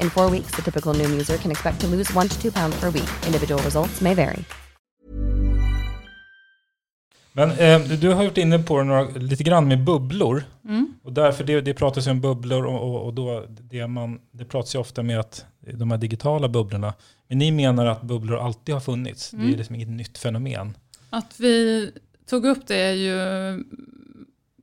[0.00, 2.80] In four weeks, the typical Noom user can expect to lose one to two pounds
[2.80, 3.08] per week.
[3.26, 4.44] Individual results may vary.
[7.32, 10.42] Men eh, du har varit inne på några, lite grann med bubblor.
[10.64, 10.94] Mm.
[11.02, 14.44] Och därför det, det pratas ju om bubblor och, och, och då det, man, det
[14.44, 16.94] pratas ju ofta med att de här digitala bubblorna.
[17.28, 19.30] Men ni menar att bubblor alltid har funnits.
[19.30, 19.56] Det är Mm.
[19.56, 20.76] liksom inget nytt fenomen.
[21.10, 21.90] Att vi
[22.26, 23.14] tog upp det är ju,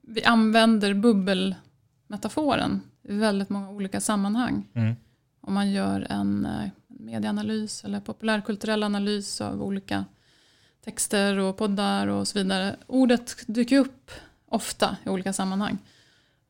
[0.07, 4.67] vi använder bubbelmetaforen i väldigt många olika sammanhang.
[4.73, 4.95] Mm.
[5.43, 10.05] Om man gör en eh, medieanalys eller populärkulturell analys av olika
[10.83, 12.75] texter och poddar och så vidare.
[12.87, 14.11] Ordet dyker upp
[14.45, 15.77] ofta i olika sammanhang.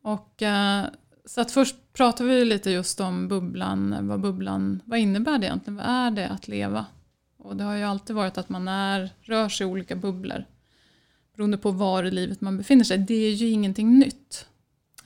[0.01, 0.86] Och, eh,
[1.25, 5.75] så att först pratar vi lite just om bubblan, vad bubblan, vad innebär det egentligen?
[5.77, 6.86] Vad är det att leva?
[7.38, 10.45] Och det har ju alltid varit att man är, rör sig i olika bubblor.
[11.36, 12.97] Beroende på var i livet man befinner sig.
[12.97, 14.47] Det är ju ingenting nytt.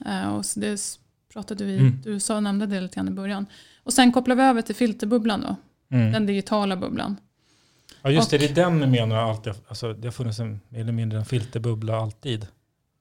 [0.06, 0.98] Eh, och det
[1.32, 2.00] pratade vi, Mm.
[2.04, 3.46] du sa, nämnde det lite grann i början.
[3.88, 5.56] Och sen kopplar vi över till filterbubblan då.
[5.96, 6.12] Mm.
[6.12, 7.16] Den digitala bubblan.
[8.02, 9.52] Ja just det, Och- det är den ni menar alltid.
[9.68, 12.46] Alltså, det har funnits en, mer eller mindre en filterbubbla alltid.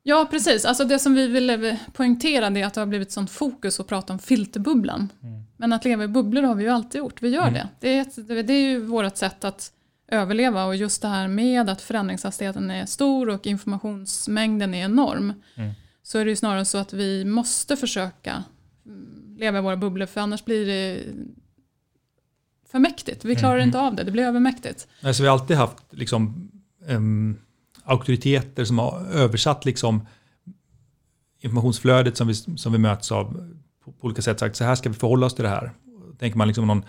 [0.03, 0.65] Ja, precis.
[0.65, 4.13] Alltså det som vi ville poängtera är att det har blivit sånt fokus att prata
[4.13, 5.09] om filterbubblan.
[5.57, 7.21] Men att leva i bubblor har vi ju alltid gjort.
[7.21, 7.53] Vi gör Mm.
[7.53, 7.67] det.
[7.79, 9.71] Det är, ett, det är ju vårt sätt att
[10.07, 15.33] överleva och just det här med att förändringshastigheten är stor och informationsmängden är enorm.
[15.55, 15.71] Mm.
[16.03, 18.43] Så är det ju snarare så att vi måste försöka
[18.85, 21.03] mm, leva i våra bubblor för annars blir det
[22.71, 23.25] för mäktigt.
[23.25, 23.63] Vi klarar Mhm.
[23.67, 24.87] inte av det, det blir övermäktigt.
[25.01, 26.51] Alltså, vi har alltid haft liksom,
[26.87, 27.37] em,
[27.83, 30.07] auktoriteter som har översatt liksom,
[31.39, 33.33] informationsflödet som vi, som vi möts av
[33.85, 34.39] på, på olika sätt.
[34.39, 35.71] Sagt, så här ska vi förhålla oss till det här.
[36.19, 36.83] Tänker man liksom någon,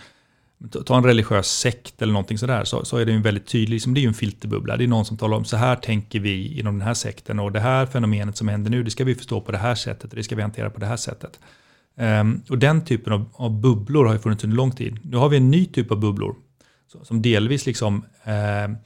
[0.86, 3.94] ta en religiös sekt eller någonting sådär, så, så är det ju väldigt tydlig, liksom,
[3.94, 4.76] det är ju en filterbubbla.
[4.76, 7.52] Det är någon som talar om så här tänker vi inom den här sekten och
[7.52, 10.16] det här fenomenet som händer nu, det ska vi förstå på det här sättet och
[10.16, 11.40] det ska vi hantera på det här sättet.
[12.00, 14.98] Um, och den typen av, av bubblor har ju funnits under lång tid.
[15.02, 16.34] Nu har vi en ny typ av bubblor
[16.92, 18.76] så- som delvis liksom eh,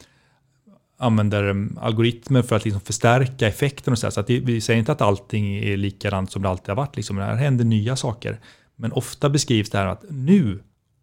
[0.99, 4.11] använder ehm, algoritmer för att liksom förstärka effekten och så, här.
[4.11, 6.97] så att det, vi säger inte att allting är likadant som det alltid har varit.
[6.97, 7.17] Liksom.
[7.17, 8.41] Det här händer nya saker.
[8.77, 10.63] Men ofta beskrivs det här att nu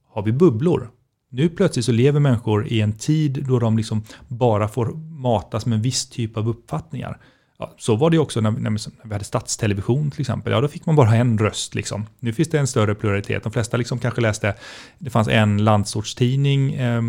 [0.09, 0.89] har vi bubblor.
[1.29, 4.85] Nu plötsligt så lever människor i en tid då de liksom bara får
[5.21, 7.17] matas med en viss typ av uppfattningar.
[7.59, 10.53] Ja, så var det också när, när vi hade statstelevision till exempel.
[10.53, 11.75] Ja, då fick man bara en röst.
[11.75, 12.05] Liksom.
[12.19, 13.43] Nu finns det en större pluralitet.
[13.43, 14.55] De flesta liksom kanske läste,
[14.97, 17.01] det fanns en landsortstidning eh,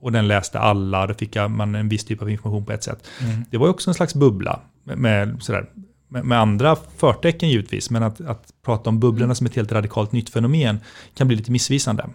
[0.00, 1.06] och den läste alla.
[1.06, 3.06] Då fick man en viss typ av information på ett sätt.
[3.20, 3.44] Mm.
[3.50, 5.70] Det var också en slags bubbla med, med, sådär,
[6.08, 7.90] med, med andra förtecken givetvis.
[7.90, 10.80] Men att, att prata om bubblorna som ett helt radikalt nytt fenomen
[11.14, 12.08] kan bli lite missvisande.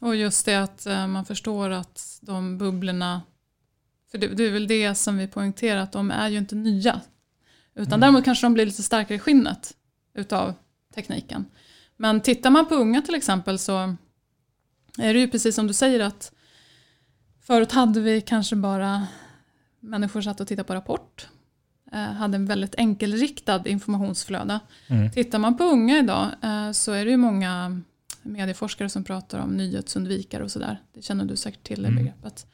[0.00, 3.22] Och just det att eh, man förstår att de bubblorna,
[4.10, 7.00] för det, det är väl det som vi poängterar, att de är ju inte nya.
[7.74, 8.00] Utan Mm.
[8.00, 9.76] däremot kanske de blir lite starkare i skinnet
[10.14, 10.54] utav
[10.94, 11.44] tekniken.
[11.96, 13.96] Men tittar man på unga till exempel så
[14.98, 16.32] är det ju precis som du säger att
[17.40, 19.06] förut hade vi kanske bara
[19.80, 21.28] människor satt och tittade på Rapport.
[21.92, 24.60] Eh, hade en väldigt enkelriktad informationsflöde.
[24.88, 25.10] Mm.
[25.10, 27.80] Tittar man på unga idag eh, så är det ju många
[28.22, 30.80] medieforskare som pratar om nyhetsundvikare och sådär.
[30.94, 32.04] Det känner du säkert till det Mm.
[32.04, 32.46] begreppet.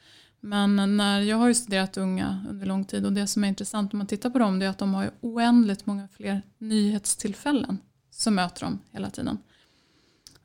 [0.45, 3.93] Men när jag har ju studerat unga under lång tid och det som är intressant
[3.93, 7.77] om man tittar på dem det är att de har oändligt många fler nyhetstillfällen
[8.11, 9.37] som möter dem hela tiden.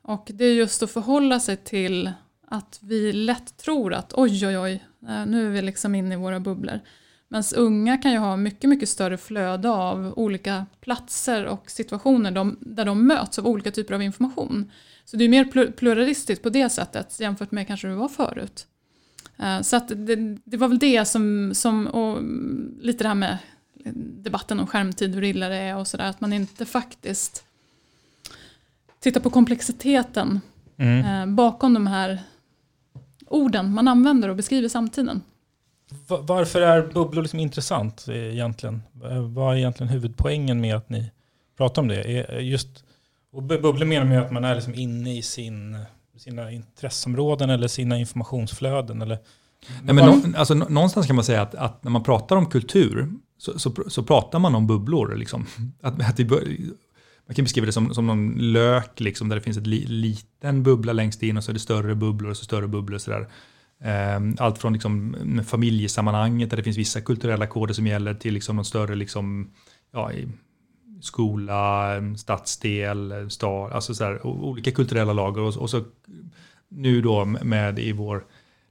[0.01, 2.11] Och det är just att förhålla sig till
[2.47, 6.17] att vi lätt tror att oj oj oj, eh, nu är vi liksom inne i
[6.17, 6.79] våra bubblor.
[7.27, 12.57] Men unga kan ju ha mycket, mycket större flöde av olika platser och situationer de,
[12.61, 14.71] där de möts av olika typer av information.
[15.05, 18.67] Så det är mer pluralistiskt på det sättet jämfört med kanske det var förut.
[19.41, 22.19] Eh, Så att det, det var väl det som, som och
[22.85, 23.37] lite det här med
[24.23, 27.43] debatten om skärmtid, hur illa det är och sådär, att man inte faktiskt
[28.99, 30.41] tittar på komplexiteten
[30.81, 31.05] Mm.
[31.29, 32.19] eh, bakom de här
[33.27, 35.21] orden man använder och beskriver samtiden.
[36.07, 38.81] Va- Varför är bubblor liksom intressant egentligen?
[39.03, 41.11] Eh, Vad är egentligen huvudpoängen med att ni
[41.57, 42.01] pratar om det?
[42.41, 42.83] Just,
[43.31, 45.77] och bu- bubblor menar med att man är liksom inne i sin,
[46.19, 49.01] sina intresseområden eller sina informationsflöden.
[49.01, 49.19] Eller,
[49.83, 53.11] Nej, men nå, alltså, någonstans kan man säga att, att när man pratar om kultur
[53.37, 55.15] så, så, så pratar man om bubblor.
[55.15, 55.45] Liksom.
[55.81, 56.57] Att, att vi bör,
[57.25, 60.63] man kan beskriva det som, som någon lök, liksom, där det finns en li, liten
[60.63, 62.95] bubbla längst in och så är det större bubblor och så större bubblor.
[62.95, 63.27] Och så där.
[63.81, 65.15] Ehm, allt från liksom,
[65.47, 69.51] familjesammanhanget där det finns vissa kulturella koder som gäller till liksom, någon större liksom,
[69.91, 70.27] ja, i
[71.01, 75.41] skola, stadsdel, stad, alltså så här, olika kulturella lager.
[75.41, 75.83] Och, och så
[76.69, 78.25] nu då med i vår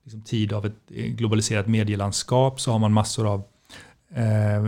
[0.04, 3.42] liksom, tid av ett eh, globaliserat medielandskap så har man massor av
[4.14, 4.66] eh,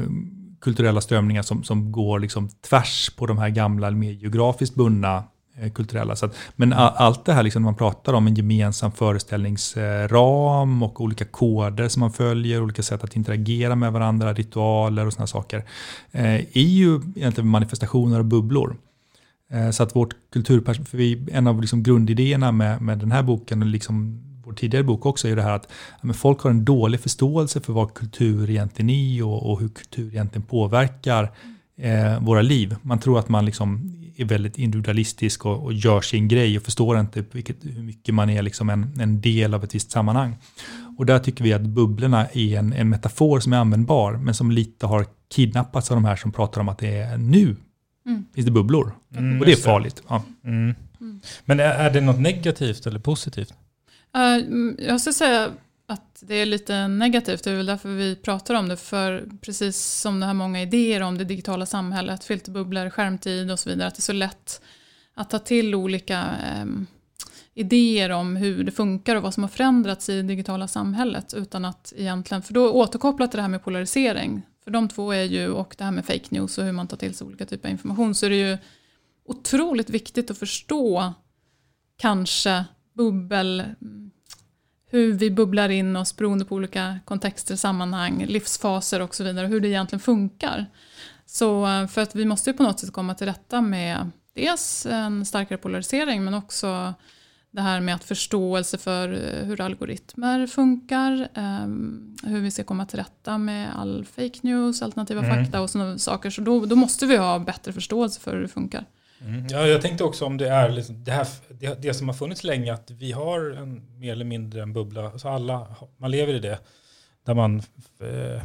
[0.60, 5.24] kulturella strömningar som, som går liksom tvärs på de här gamla, mer geografiskt bundna
[5.60, 6.16] Eh, kulturella.
[6.16, 11.24] Så att, men allt det här liksom, man pratar om en gemensam föreställningsram och olika
[11.24, 15.64] koder som man följer, olika sätt att interagera med varandra, ritualer och sådana saker,
[16.12, 18.76] eh, är ju egentligen manifestationer och bubblor.
[19.52, 23.68] Eh, så att vårt kulturperspektiv, en av liksom grundidéerna med, med den här boken och
[23.68, 26.64] liksom vår tidigare bok också är ju det här att ja, men folk har en
[26.64, 31.32] dålig förståelse för vad kultur egentligen är och, och hur kultur egentligen påverkar
[31.76, 32.76] eh, våra liv.
[32.82, 37.00] Man tror att man liksom är väldigt individualistisk och, och gör sin grej och förstår
[37.00, 40.36] inte vilket, hur mycket man är liksom en, en del av ett visst sammanhang.
[40.98, 44.50] Och där tycker vi att bubblorna är en, en metafor som är användbar men som
[44.50, 47.56] lite har kidnappats av de här som pratar om att det är nu
[48.06, 48.24] Mm.
[48.34, 48.92] finns det bubblor.
[49.16, 50.02] Mm, och det är farligt.
[50.08, 50.22] Ja.
[50.44, 50.74] Mm.
[51.00, 51.20] Mm.
[51.44, 53.54] Men är, är det något negativt eller positivt?
[54.14, 55.50] Mm, jag skulle säga
[55.90, 58.76] att det är lite negativt, det är väl därför vi pratar om det.
[58.76, 63.70] För precis som det här många idéer om det digitala samhället, filterbubblor, skärmtid och så
[63.70, 64.62] vidare, att det är så lätt
[65.14, 66.66] att ta till olika eh,
[67.54, 71.34] idéer om hur det funkar och vad som har förändrats i det digitala samhället.
[71.34, 75.24] Utan att egentligen, för då återkopplat till det här med polarisering, för de två är
[75.24, 77.68] ju, och det här med fake news och hur man tar till sig olika typer
[77.68, 78.58] av information, så är det ju
[79.24, 81.12] otroligt viktigt att förstå
[81.96, 82.64] kanske
[82.94, 83.64] bubbel,
[84.90, 89.60] hur vi bubblar in oss beroende på olika kontexter, sammanhang, livsfaser och så vidare, hur
[89.60, 90.66] det egentligen funkar.
[91.26, 94.86] Så eh, för att vi måste ju på något sätt komma till rätta med dels
[94.86, 96.94] en starkare polarisering men också
[97.50, 101.66] det här med att förståelse för eh, hur algoritmer funkar, eh,
[102.30, 105.44] hur vi ska komma till rätta med all fake news, alternativa Mm.
[105.44, 106.30] fakta och sådana saker.
[106.30, 108.84] Så då, då måste vi ha bättre förståelse för hur det funkar.
[109.24, 109.46] Mm.
[109.50, 112.44] Ja, jag tänkte också om det är liksom det, här, det, det som har funnits
[112.44, 115.66] länge, att vi har en mer eller mindre en bubbla, alltså alla,
[115.96, 116.58] man lever i det,
[117.26, 117.58] där man
[118.00, 118.42] eh,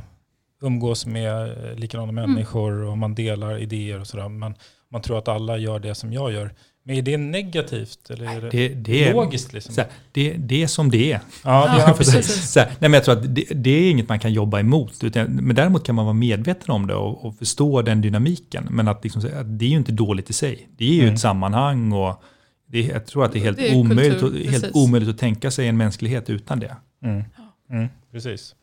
[0.61, 4.29] umgås med eh, likadana människor och man delar idéer och sådär.
[4.29, 4.55] Men
[4.89, 6.53] man tror att alla gör det som jag gör.
[6.87, 9.53] Men är det negativt eller är det, Det, logiskt?
[9.53, 9.73] Liksom?
[9.75, 11.19] så här, det, det är som det är.
[11.43, 12.15] Ja, det, Ja, precis.
[12.15, 12.51] precis.
[12.51, 15.03] Så här, nej, men jag tror att det, det är inget man kan jobba emot.
[15.03, 18.67] Utan, men däremot kan man vara medveten om det och, och förstå den dynamiken.
[18.71, 20.67] Men att, liksom, att det är ju inte dåligt i sig.
[20.77, 21.13] Det är ju Mm.
[21.13, 22.23] ett sammanhang och
[22.67, 24.75] det, jag tror att det är helt, Det är omöjligt, kultur, att- helt precis.
[24.75, 26.75] omöjligt att tänka sig en mänsklighet utan det.
[27.03, 27.23] Mm.
[27.71, 28.55] Mm, precis.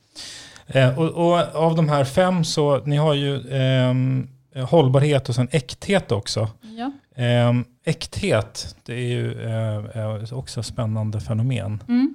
[0.67, 4.29] Eh, och, och av de här fem så, ni har ju ehm,
[4.69, 6.49] hållbarhet och sen äkthet också.
[6.79, 6.93] Ja.
[7.17, 11.83] Ehm, äkthet, det är ju eh, också ett spännande fenomen.
[11.89, 12.15] Mm.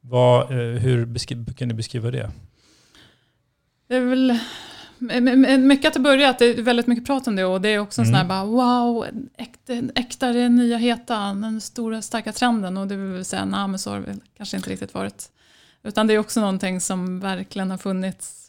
[0.00, 2.30] Vad, eh, hur beskri- kan du beskriva det?
[3.88, 4.38] Det är väl
[5.58, 7.78] mycket att det börjar, att det är väldigt mycket prat om det och det är
[7.78, 8.28] också en sån här Mm.
[8.28, 9.06] bara wow,
[9.94, 13.78] äkta, är det nya heta, den stora starka trenden och det vill säga, nej men
[13.78, 15.30] så har det kanske inte riktigt varit.
[15.82, 18.43] Utan det är också någonting som verkligen har funnits.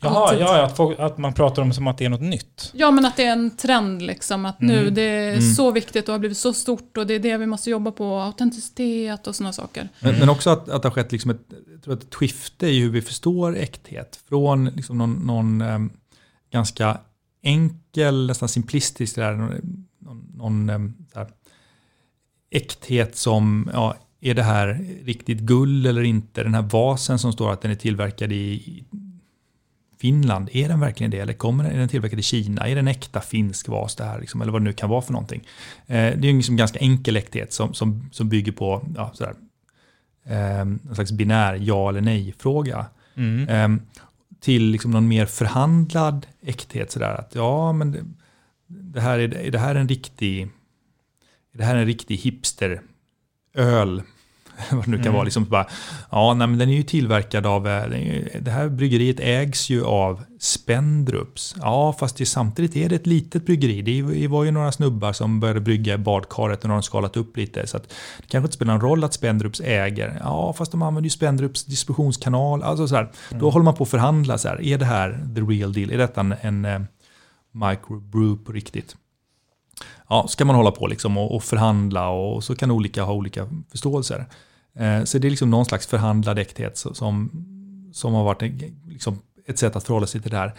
[0.00, 0.40] Jaha, alltid.
[0.40, 2.70] ja, att, folk, att man pratar om det som att det är något nytt.
[2.74, 4.94] Ja men att det är en trend liksom, att nu Mm.
[4.94, 5.54] det är Mm.
[5.54, 8.16] så viktigt och har blivit så stort och det är det vi måste jobba på,
[8.18, 9.88] autenticitet och sådana saker.
[10.00, 10.20] Men, Mm.
[10.20, 11.40] men också att, att det har skett liksom ett,
[11.72, 14.20] jag tror att ett skifte i hur vi förstår äkthet.
[14.28, 15.90] Från liksom någon, någon ehm,
[16.52, 16.98] ganska
[17.42, 19.34] enkel, nästan simplistisk, där,
[19.98, 21.28] någon, någon ehm, så här,
[22.50, 26.42] äkthet som, ja, är det här riktigt guld eller inte?
[26.42, 28.84] Den här vasen som står att den är tillverkad i i
[30.00, 31.18] Finland, är den verkligen det?
[31.18, 32.68] Eller kommer den, är den tillverkad i Kina?
[32.68, 34.20] Är det en äkta finsk vas det här?
[34.20, 35.40] Liksom, eller vad det nu kan vara för någonting.
[35.86, 39.34] Eh, det är en liksom ganska enkel äkthet som, som, som bygger på ja, sådär,
[40.24, 42.86] eh, en slags binär ja eller nej-fråga.
[43.14, 43.48] Mm.
[43.48, 43.82] Eh,
[44.40, 46.90] till liksom någon mer förhandlad äkthet.
[46.90, 48.04] Sådär, att ja, men det,
[48.66, 50.42] det här är, är det här en riktig
[51.52, 52.82] är det här en riktig hipster
[53.54, 54.02] öl
[54.70, 55.14] vad det nu kan Mm.
[55.14, 55.24] vara.
[55.24, 55.66] Liksom bara,
[56.10, 57.82] ja, nej, men den är ju tillverkad av, eh,
[58.40, 61.54] det här bryggeriet ägs ju av Spendrups.
[61.60, 63.82] Ja, fast det, samtidigt är det ett litet bryggeri.
[63.82, 67.16] Det var ju några snubbar som började brygga i badkaret och nu har de skalat
[67.16, 67.66] upp lite.
[67.66, 67.82] Så att
[68.18, 70.18] det kanske inte spelar någon roll att Spendrups äger.
[70.20, 72.62] Ja, fast de använder ju Spendrups distributionskanal.
[72.62, 74.38] Alltså så här, Då håller man på att förhandla.
[74.38, 75.90] Så här, är det här the real deal?
[75.90, 76.80] Är detta en, en eh,
[77.52, 78.96] microbrew på riktigt?
[80.08, 83.48] Ja, ska man hålla på liksom och, och förhandla och så kan olika ha olika
[83.70, 84.26] förståelser.
[84.78, 87.30] Eh, så det är liksom någon slags förhandlad äkthet som,
[87.92, 88.42] som har varit
[88.88, 90.54] liksom ett sätt att förhålla sig till det här.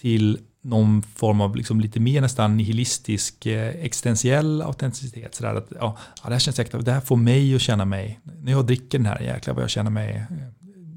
[0.00, 5.34] Till någon form av liksom lite mer nästan nihilistisk eh, existentiell autenticitet.
[5.34, 8.52] Så att, ja, det här känns äkta, det här får mig att känna mig, när
[8.52, 10.26] jag dricker den här, jäklar vad jag känner mig,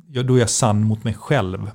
[0.07, 1.71] ja, då är jag sann mot mig själv.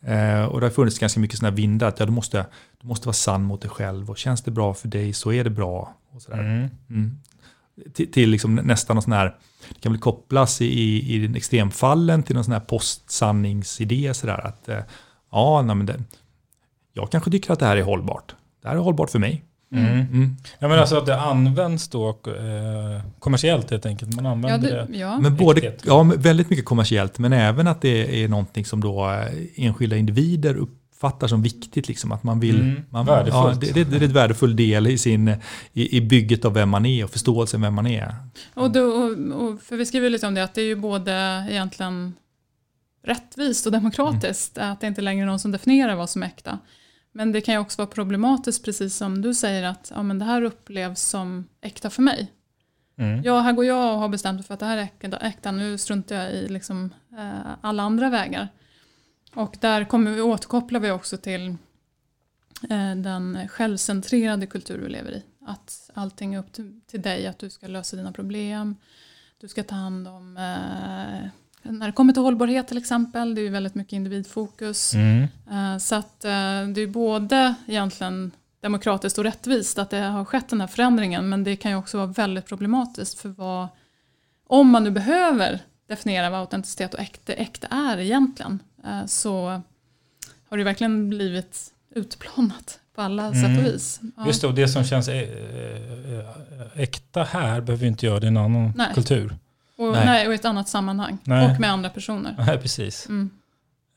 [0.00, 2.46] Eh, och det har funnits ganska mycket sådana vindar, att ja, du, måste,
[2.80, 5.44] du måste vara sann mot dig själv och känns det bra för dig så är
[5.44, 5.94] det bra.
[6.10, 6.40] Och så där.
[6.40, 6.68] Mm.
[6.90, 7.18] Mm.
[7.94, 9.34] Till, till liksom nästan någon sån här,
[9.68, 14.14] det kan väl kopplas i, i, i den extremfallen till någon sån här postsanningsidé.
[14.14, 14.78] Så där, att, eh,
[15.32, 16.02] ja, nej, men det,
[16.92, 18.34] jag kanske tycker att det här är hållbart.
[18.62, 19.42] Det här är hållbart för mig.
[19.72, 19.86] Mm.
[20.00, 20.36] Mm.
[20.58, 24.14] Ja, men alltså att det används då eh, kommersiellt helt enkelt.
[24.14, 24.98] Man Ja, använder det, det.
[24.98, 25.18] ja.
[25.18, 29.26] Men både, ja, väldigt mycket kommersiellt, men även att det är någonting som då eh,
[29.56, 30.56] enskilda individer
[30.96, 31.88] uppfattar som viktigt.
[31.88, 33.06] Liksom, att man vill, Mm, man.
[33.06, 35.28] Ja, det, det, det är ett värdefull del i, sin,
[35.72, 38.14] i, i bygget av vem man är och förståelsen vem man är.
[38.54, 39.10] Och, då, och,
[39.42, 42.14] och för vi skriver lite om det, att det är ju både egentligen
[43.04, 46.58] rättvist och demokratiskt, att det inte längre är någon som definierar vad som är äkta.
[47.12, 50.24] Men det kan ju också vara problematiskt, precis som du säger, att ja, men det
[50.24, 52.32] här upplevs som äkta för mig.
[52.98, 53.22] Mm.
[53.22, 55.52] Ja, här går jag och har bestämt mig för att det här är äkta, äkta
[55.52, 58.48] nu struntar jag i liksom, eh, alla andra vägar.
[59.36, 61.48] Och där kommer vi, återkopplar vi också till
[62.70, 65.22] eh, den självcentrerade kultur vi lever i.
[65.46, 66.52] Att allting är upp
[66.86, 68.76] till, dig, att du ska lösa dina problem,
[69.40, 71.28] du ska ta hand om eh,
[71.62, 74.94] när det kommer till hållbarhet till exempel, det är ju väldigt mycket individfokus.
[74.94, 75.22] Mm.
[75.50, 78.30] Eh, Så att eh, det är både egentligen
[78.60, 81.96] demokratiskt och rättvist att det har skett den här förändringen men det kan ju också
[81.96, 83.68] vara väldigt problematiskt för vad,
[84.46, 88.58] om man nu behöver definiera vad autenticitet och äkta, äkta är egentligen
[89.06, 89.62] så
[90.48, 93.58] har det verkligen blivit utplånat på alla sätt Mm.
[93.58, 94.00] och vis.
[94.16, 94.26] Ja.
[94.26, 98.28] Just det, och det som känns ä- ä- äkta här behöver inte göra det i
[98.28, 98.94] en annan Nej.
[98.94, 99.36] kultur.
[99.78, 100.06] Och, Nej.
[100.06, 100.26] nej.
[100.26, 101.50] och i ett annat sammanhang Nej.
[101.54, 102.34] och med andra personer.
[102.46, 103.06] Nej, precis.
[103.08, 103.30] Mm.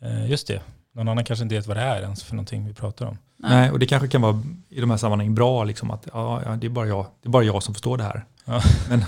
[0.02, 0.62] Eh, Just det.
[0.96, 3.18] Någon annan kanske inte vet vad det är ens för någonting vi pratar om.
[3.38, 3.52] Nej.
[3.52, 6.56] Nej, och det kanske kan vara i de här sammanhangen bra, liksom, att ja, ja,
[6.56, 8.26] det, är bara jag, det är bara jag som förstår det här.
[8.46, 8.62] Ja.
[8.90, 9.06] Men,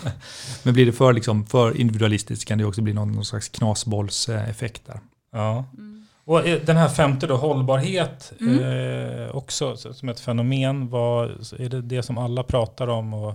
[0.63, 4.85] men blir det för, liksom, för individualistiskt kan det också bli någon, någon slags knasbollseffekt
[4.85, 4.99] där.
[5.31, 5.65] Ja.
[5.77, 6.05] Mm.
[6.25, 8.59] Och eh, den här femte då, hållbarhet, Mm.
[9.23, 10.89] eh, också så- som ett fenomen.
[10.89, 11.29] Vad,
[11.59, 13.33] är det det som alla pratar om och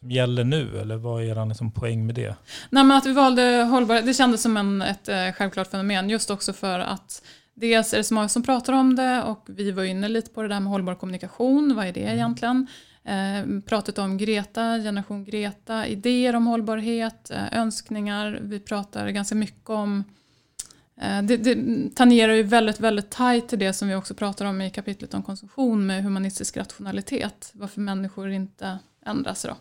[0.00, 0.80] som gäller nu?
[0.80, 2.34] Eller vad är er liksom poäng med det?
[2.70, 6.30] Nej, men att vi valde hållbarhet, det kändes som en, ett eh, självklart fenomen just
[6.30, 7.22] också för att
[7.54, 10.42] dels är det så många som pratar om det och vi var inne lite på
[10.42, 12.66] det där med hållbar kommunikation, vad är det egentligen?
[13.04, 19.70] Eh, pratat om Greta, generation Greta, idéer om hållbarhet, eh, önskningar, vi pratar ganska mycket
[19.70, 20.04] om
[21.22, 21.56] det, det
[21.94, 25.22] tangerar ju väldigt, väldigt tajt till det som vi också pratar om i kapitlet om
[25.22, 29.56] konsumtion med humanistisk rationalitet, varför människor inte ändras då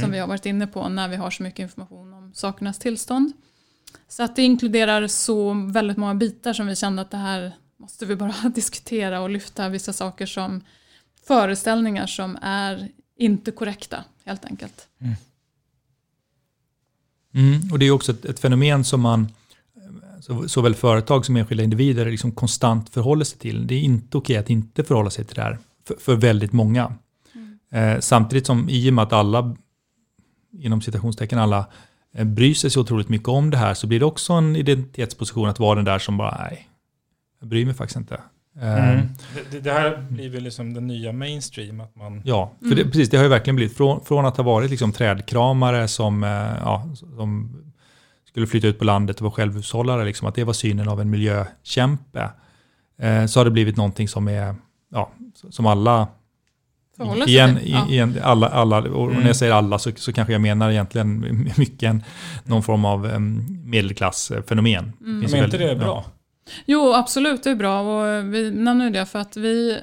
[0.00, 3.32] som vi har varit inne på när vi har så mycket information om sakernas tillstånd.
[4.08, 8.06] Så att det inkluderar så väldigt många bitar som vi kände att det här måste
[8.06, 10.60] vi bara diskutera och lyfta vissa saker som
[11.26, 14.88] föreställningar som är inte korrekta helt enkelt.
[17.34, 19.28] Mm, och det är också ett, ett fenomen som man,
[20.22, 23.66] så, såväl företag som enskilda individer, liksom konstant förhåller sig till.
[23.66, 26.92] Det är inte okej att inte förhålla sig till det här för, för väldigt många.
[27.72, 29.56] Eh, samtidigt som i och med att alla,
[30.58, 31.66] inom citationstecken alla,
[32.14, 35.48] eh, bryr sig så otroligt mycket om det här så blir det också en identitetsposition
[35.48, 36.68] att vara den där som bara, nej,
[37.40, 38.14] jag bryr mig faktiskt inte.
[38.60, 39.06] Eh, Mm.
[39.50, 41.80] Det, det här blir väl liksom den nya mainstream.
[41.80, 44.44] Att man, Ja, för det, precis, det har ju verkligen blivit från, från att ha
[44.44, 47.56] varit liksom trädkramare som, eh, ja, som
[48.32, 51.10] skulle flytta ut på landet och vara självhushållare, liksom, att det var synen av en
[51.10, 52.30] miljökämpe,
[52.98, 54.54] eh, så har det blivit någonting som är,
[54.92, 55.12] ja,
[55.50, 56.08] som alla
[56.96, 57.88] Förhåller sig igen, ja.
[57.88, 59.20] igen, alla, alla, och Mm.
[59.20, 61.20] när jag säger alla så, så kanske jag menar egentligen
[61.56, 62.02] mycket en,
[62.44, 63.20] någon form av
[63.64, 64.92] medelklassfenomen.
[65.00, 65.18] Mm.
[65.20, 66.04] Men är inte det väldigt- bra?
[66.66, 69.78] Jo, absolut, det är bra och vi nämner det för att vi, eh,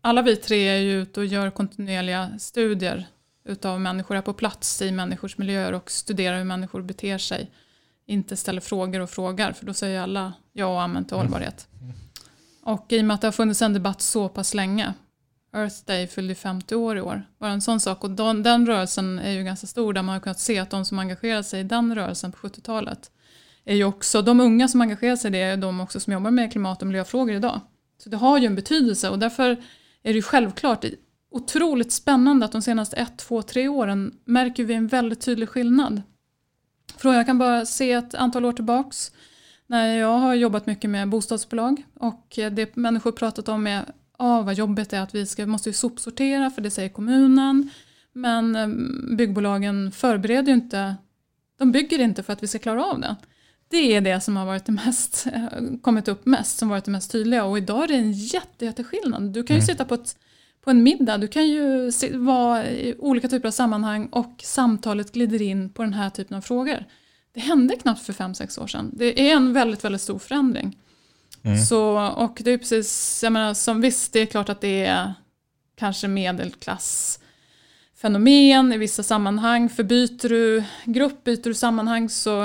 [0.00, 3.06] alla vi tre är ju ute och gör kontinuerliga studier
[3.48, 7.50] utav människor, är på plats i människors miljöer och studerar hur människor beter sig.
[8.06, 11.68] Inte ställer frågor och frågar, för då säger alla ja och amen till hållbarhet.
[12.62, 14.94] Och i och med att det har funnits en debatt så pass länge
[15.56, 17.22] Earth Day fyllde 50 år i år.
[17.38, 18.04] Bara en sån sak.
[18.04, 20.84] Och den, den rörelsen är ju ganska stor där man har kunnat se att de
[20.84, 23.10] som engagerar sig i den rörelsen på 70-talet
[23.64, 26.30] är ju också, de unga som engagerar sig i det är de också som jobbar
[26.30, 27.60] med klimat och miljöfrågor idag.
[27.98, 29.50] Så det har ju en betydelse och därför
[30.02, 30.84] är det ju självklart
[31.30, 36.02] otroligt spännande att de senaste ett, två, tre åren märker vi en väldigt tydlig skillnad.
[36.96, 39.12] Från jag kan bara se ett antal år tillbaks
[39.66, 43.84] när jag har jobbat mycket med bostadsbolag och det människor pratat om är
[44.16, 47.70] ah, vad jobbigt det är att vi ska, måste ju sopsortera för det säger kommunen.
[48.12, 48.68] Men eh,
[49.16, 50.96] byggbolagen förbereder ju inte,
[51.58, 53.16] de bygger inte för att vi ska klara av det.
[53.68, 55.48] Det är det som har varit det mest, eh,
[55.82, 59.22] kommit upp mest, som varit det mest tydliga och idag är det en jätte, jätteskillnad.
[59.22, 59.66] Du kan ju mm.
[59.66, 60.16] sitta på, ett,
[60.64, 65.42] på en middag, du kan ju vara i olika typer av sammanhang och samtalet glider
[65.42, 66.84] in på den här typen av frågor.
[67.34, 68.90] Det hände knappt för fem sex år sedan.
[68.92, 70.78] Det är en väldigt, väldigt stor förändring.
[71.42, 71.58] Mm.
[71.58, 75.14] Så, och det är precis, jag menar, som visst det är klart att det är
[75.76, 79.68] kanske medelklassfenomen i vissa sammanhang.
[79.68, 82.42] För byter du grupp, byter du sammanhang så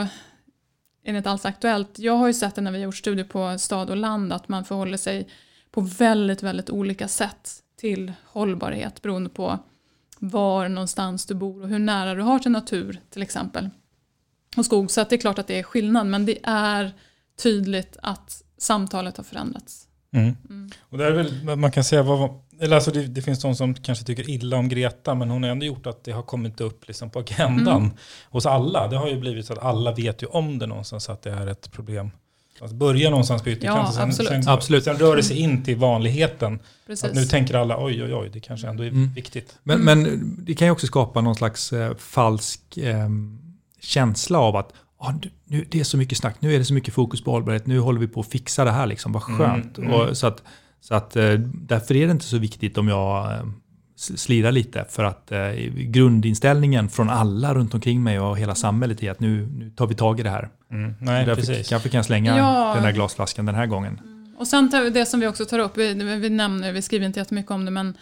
[1.03, 1.99] är det inte alls aktuellt.
[1.99, 4.49] Jag har ju sett det när vi har gjort studier på stad och land att
[4.49, 5.29] man förhåller sig
[5.71, 9.59] på väldigt, väldigt olika sätt till hållbarhet beroende på
[10.19, 13.69] var någonstans du bor och hur nära du har till natur till exempel.
[14.57, 14.91] Och skog.
[14.91, 16.91] Så att det är klart att det är skillnad men det är
[17.43, 19.87] tydligt att samtalet har förändrats.
[20.11, 20.35] Mm.
[20.49, 20.69] Mm.
[20.81, 23.73] Och det är väl, man kan säga, vad, eller alltså det, det, finns de som
[23.73, 26.87] kanske tycker illa om Greta, men hon har ändå gjort att det har kommit upp
[26.87, 27.97] liksom på agendan mm.
[28.29, 28.87] hos alla.
[28.87, 31.47] Det har ju blivit så att alla vet ju om det någonstans, att det är
[31.47, 32.11] ett problem.
[32.61, 34.83] Alltså börja någonstans på ytterkanten, ja, sen, sen, absolut.
[34.83, 36.59] sen rör det sig in till vanligheten.
[37.03, 39.13] Att nu tänker alla, oj oj oj, det kanske ändå är mm.
[39.13, 39.59] viktigt.
[39.63, 43.09] Men, men, det kan ju också skapa någon slags eh, falsk eh,
[43.79, 45.13] känsla av att ah,
[45.45, 47.79] nu, det är så mycket snack, nu är det så mycket fokus på hållbarhet, nu
[47.79, 49.77] håller vi på att fixa det här, liksom, vad mm, skönt.
[49.77, 50.01] Mm, mm.
[50.01, 50.43] Och, så att,
[50.81, 53.39] så att, eh, därför är det inte så viktigt om jag
[53.97, 59.11] slirar lite, för att eh, grundinställningen från alla runt omkring mig och hela samhället är
[59.11, 60.49] att nu, nu tar vi tag i det här.
[60.71, 61.69] Mm, nej, därför precis.
[61.69, 62.73] kanske kan jag slänga ja.
[62.75, 63.99] den där glasflaskan den här gången.
[64.03, 64.35] Mm.
[64.37, 67.51] Och sen det som vi också tar upp, vi, vi nämner, vi skriver inte jättemycket
[67.51, 67.97] om det, men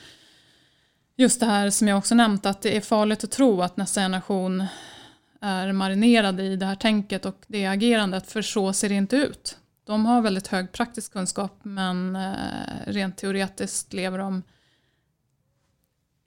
[1.18, 4.02] just det här som jag också nämnt, att det är farligt att tro att nästa
[4.02, 4.66] generation
[5.42, 9.58] är marinerade i det här tänket och det agerandet, för så ser det inte ut.
[9.86, 12.32] De har väldigt hög praktisk kunskap men eh,
[12.88, 14.44] rent teoretiskt lever de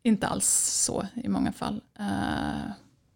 [0.08, 0.46] inte alls
[0.84, 1.80] så i många fall.
[1.98, 2.70] Eh,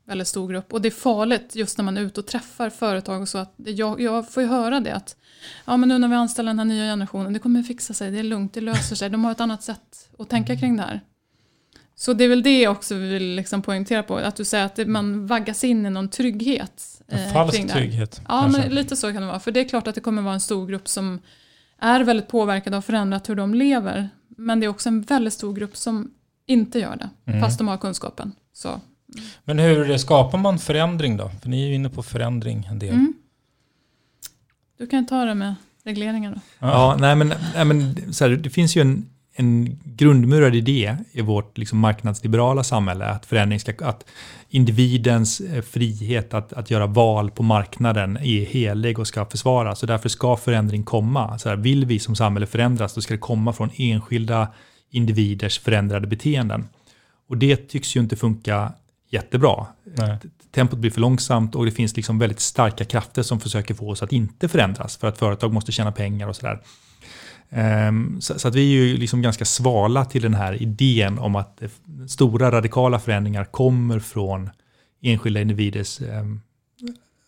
[0.05, 0.73] väldigt stor grupp.
[0.73, 3.39] Och det är farligt just när man är ute och träffar företag och så.
[3.39, 5.17] att jag, jag får ju höra det att
[5.65, 8.19] ja, men nu när vi anställer den här nya generationen, det kommer fixa sig, det
[8.19, 9.11] är lugnt, det löser sig.
[9.11, 11.01] De har ett annat sätt att tänka kring det här.
[11.95, 14.87] Så det är väl det också vi vill liksom poängtera på, att du säger att
[14.87, 17.03] man vaggas in i någon trygghet.
[17.07, 18.21] En eh, falsk trygghet.
[18.29, 19.41] Ja, men lite så kan det vara.
[19.41, 21.21] För det är klart att det kommer vara en stor grupp som
[21.79, 24.09] är väldigt påverkade och förändrat hur de lever.
[24.29, 26.11] Men det är också en väldigt stor grupp som
[26.53, 27.41] inte gör det, mm.
[27.41, 28.33] fast de har kunskapen.
[28.53, 28.81] Så.
[29.45, 31.31] Men hur skapar man förändring då?
[31.43, 32.95] För ni är ju inne på förändring en del.
[32.95, 33.15] Mm.
[34.79, 36.41] Du kan ta det med regleringar då.
[36.59, 41.21] Ja, nej men, nej men så här, det finns ju en en grundmurad idé i
[41.21, 44.05] vårt liksom marknadsliberala samhälle att förändring ska, att
[44.49, 49.79] individens eh, frihet att, att göra val på marknaden är helig och ska försvaras.
[49.79, 51.39] Så därför ska förändring komma.
[51.39, 54.49] Så här, vill vi som samhälle förändras, då ska det komma från enskilda
[54.93, 56.69] individers förändrade beteenden.
[57.29, 58.73] Och det tycks ju inte funka
[59.11, 59.67] jättebra.
[59.85, 60.19] Nej.
[60.51, 64.03] Tempot blir för långsamt och det finns liksom väldigt starka krafter som försöker få oss
[64.03, 66.61] att inte förändras för att företag måste tjäna pengar och sådär.
[67.51, 71.63] Ehm, så att vi är ju liksom ganska svala till den här idén om att
[72.09, 74.51] stora radikala förändringar kommer från
[75.03, 76.41] enskilda individers ehm,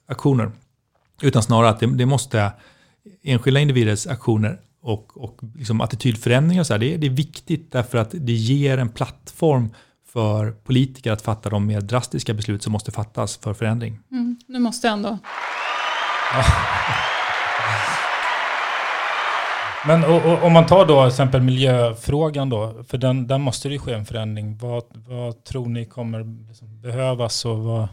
[0.09, 0.51] aktioner.
[1.23, 2.53] Utan snarare att det, måste,
[3.23, 8.11] enskilda individers aktioner och, och liksom attitydförändringar, så här, det, det, är viktigt därför att
[8.13, 9.75] det ger en plattform
[10.13, 13.99] för politiker att fatta de mer drastiska beslut som måste fattas för förändring.
[14.11, 15.19] Mm, nu måste jag ändå.
[19.87, 23.73] Men och, och, om man tar då exempel miljöfrågan då, för den, där måste det
[23.73, 24.59] ju ske en förändring.
[24.59, 27.89] Vad, vad tror ni kommer liksom behövas och vad?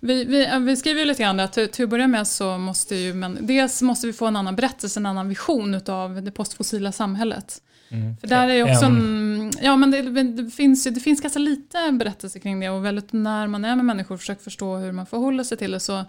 [0.00, 2.96] Vi, vi, vi skriver ju lite grann att till, till att börja med så måste
[2.96, 6.92] ju, men dels måste vi få en annan berättelse, en annan vision av det postfossila
[6.92, 7.62] samhället.
[7.90, 8.16] Mm.
[8.16, 12.38] För där är också en, ja men det, det, finns det finns ganska lite berättelse
[12.38, 15.44] kring det och väldigt när man är med människor och försöker förstå hur man förhåller
[15.44, 16.04] sig till det så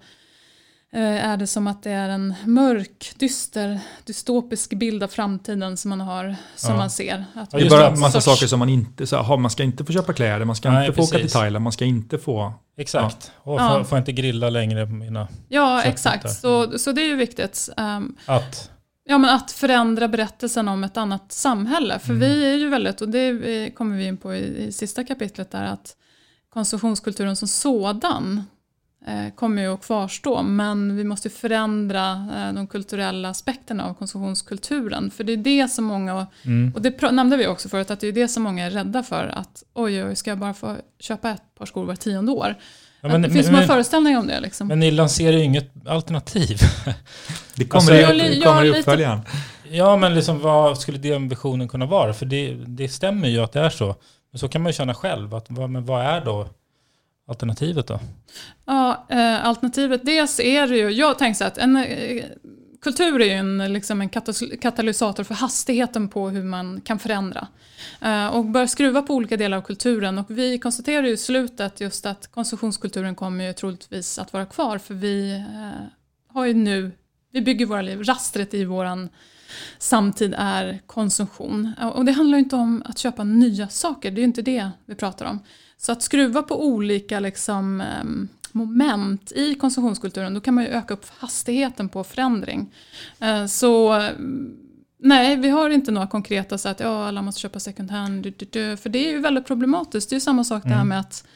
[0.99, 6.01] är det som att det är en mörk, dyster, dystopisk bild av framtiden som man
[6.01, 6.77] har, som ja.
[6.77, 7.25] man ser.
[7.33, 8.25] Att det är bara en massa sorts...
[8.39, 10.85] saker som man inte, så här, man ska inte få köpa kläder, man ska Nej,
[10.85, 11.13] inte få precis.
[11.13, 12.53] åka till Thailand, man ska inte få...
[12.77, 13.51] Exakt, ja.
[13.51, 13.83] och får, ja.
[13.83, 16.29] får inte grilla längre på mina Ja, exakt.
[16.29, 17.69] Så, så det är ju viktigt.
[17.77, 18.71] Um, att?
[19.03, 21.99] Ja, men att förändra berättelsen om ett annat samhälle.
[21.99, 22.19] För Mm.
[22.19, 25.51] vi är ju väldigt, och det eh, kommer vi in på i, i sista kapitlet
[25.51, 25.95] där, att
[26.53, 28.43] konsumtionskulturen som sådan eh,
[29.36, 30.43] kommer ju att kvarstå.
[30.43, 35.12] Men vi måste förändra eh, de kulturella aspekterna av konsumtionskulturen.
[35.12, 36.72] För det är det som många, Mm.
[36.76, 39.04] och det pr- nämnde vi också förut, att det är det som många är rädda
[39.04, 39.28] för.
[39.28, 42.56] Att oj, oj, ska jag bara få köpa ett par skor var tionde år?
[43.02, 44.39] Ja, men- det finns men- många föreställningar om det.
[44.39, 44.68] Liksom.
[44.68, 46.58] Men ni lanserar ju inget alternativ.
[47.56, 49.20] Det kommer, Alltså, i, jag- det jag kommer i lite- uppföljaren.
[49.70, 52.14] Ja, men liksom, vad skulle den visionen kunna vara?
[52.14, 53.95] För det, det stämmer ju att det är så.
[54.32, 55.36] Men så kan man ju känna själv.
[55.36, 56.47] Att, men vad är då
[57.32, 57.99] alternativet då?
[58.65, 62.23] Ja, eh, alternativet, dels är det ju, jag tänker så att en, eh,
[62.82, 64.09] kultur är ju en, liksom en
[64.61, 67.47] katalysator för hastigheten på hur man kan förändra.
[68.01, 71.82] Eh, och bör skruva på olika delar av kulturen och vi konstaterar ju i slutet
[71.82, 75.88] just att konsumtionskulturen kommer ju troligtvis att vara kvar för vi eh,
[76.27, 76.91] har ju nu,
[77.32, 79.09] vi bygger våra liv, rastret i våran
[79.77, 81.73] samtid är konsumtion.
[81.79, 84.41] Eh, och det handlar ju inte om att köpa nya saker, det är ju inte
[84.41, 85.39] det vi pratar om.
[85.82, 90.93] Så att skruva på olika liksom, em, moment i konsumtionskulturen, då kan man ju öka
[90.93, 92.73] upp hastigheten på förändring.
[93.19, 94.57] Eh, Så mm,
[94.99, 98.23] nej, vi har inte några konkreta så att ja, alla måste köpa second hand,
[98.53, 100.09] för det är ju väldigt problematiskt.
[100.09, 100.88] Det är ju samma sak det här Mm.
[100.88, 101.27] med att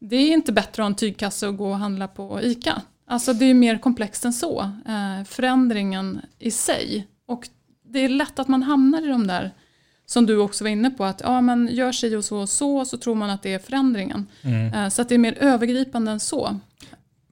[0.00, 2.82] det är inte bättre att ha en tygkasse och gå och handla på ICA.
[3.06, 4.60] Alltså det är mer komplext än så.
[4.88, 7.06] Eh, förändringen i sig.
[7.26, 7.48] Och
[7.88, 9.50] det är lätt att man hamnar i de där
[10.10, 12.84] som du också var inne på, att ja, men gör sig och så och så,
[12.84, 14.26] så tror man att det är förändringen.
[14.42, 14.74] Mm.
[14.74, 16.56] Eh, Så att det är mer övergripande än så.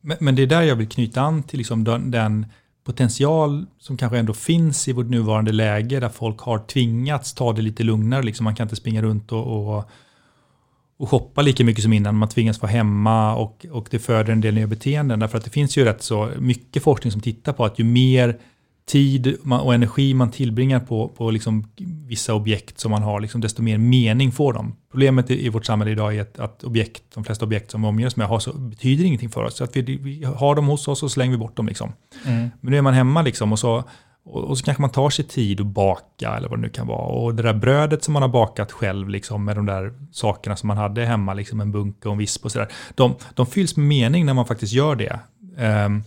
[0.00, 2.46] Men, men det är där jag vill knyta an till liksom den, den
[2.84, 7.62] potential som kanske ändå finns i vårt nuvarande läge där folk har tvingats ta det
[7.62, 8.22] lite lugnare.
[8.22, 9.90] Liksom man kan inte springa runt och, och,
[10.96, 12.16] och shoppa lika mycket som innan.
[12.16, 15.18] Man tvingas vara hemma och, och det föder en del nya beteenden.
[15.18, 18.38] Därför att det finns ju rätt så mycket forskning som tittar på att ju mer
[18.88, 21.70] tid och energi man tillbringar på, på liksom
[22.06, 24.76] vissa objekt som man har, liksom, desto mer mening får de.
[24.90, 27.88] Problemet i, i vårt samhälle idag är att, att objekt, de flesta objekt som vi
[27.88, 29.56] omger oss med har så, betyder ingenting för oss.
[29.56, 31.66] Så att vi, vi har dem hos oss och slänger vi bort dem.
[31.66, 31.92] Liksom.
[32.24, 32.50] Mm.
[32.60, 33.84] Men nu är man hemma liksom och så,
[34.24, 36.86] och, och så kanske man tar sig tid att baka eller vad det nu kan
[36.86, 37.06] vara.
[37.06, 40.66] Och det där brödet som man har bakat själv liksom, med de där sakerna som
[40.66, 42.68] man hade hemma, liksom en bunke och en visp och sådär.
[42.94, 45.20] De, de fylls med mening när man faktiskt gör det.
[45.58, 46.02] Ehm,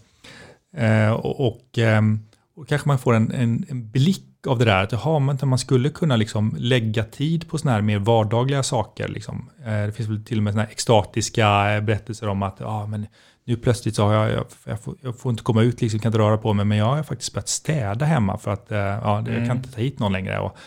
[0.78, 2.20] eh, och, ehm,
[2.62, 5.60] och kanske man får en, en, en blick av det där, att jaha, man, man
[5.60, 9.08] skulle kunna liksom lägga tid på sådana här mer vardagliga saker.
[9.08, 9.50] Liksom.
[9.66, 12.88] Eh, det finns väl till och med såna här extatiska eh, berättelser om att ja,
[12.88, 13.08] men
[13.46, 16.10] nu plötsligt så har jag, jag, jag, får, jag får inte komma ut, liksom, kan
[16.10, 19.22] inte röra på mig, men jag har faktiskt börjat städa hemma för att eh, ja,
[19.26, 19.58] det, jag kan Mm.
[19.58, 20.40] inte ta hit någon längre.
[20.40, 20.58] Och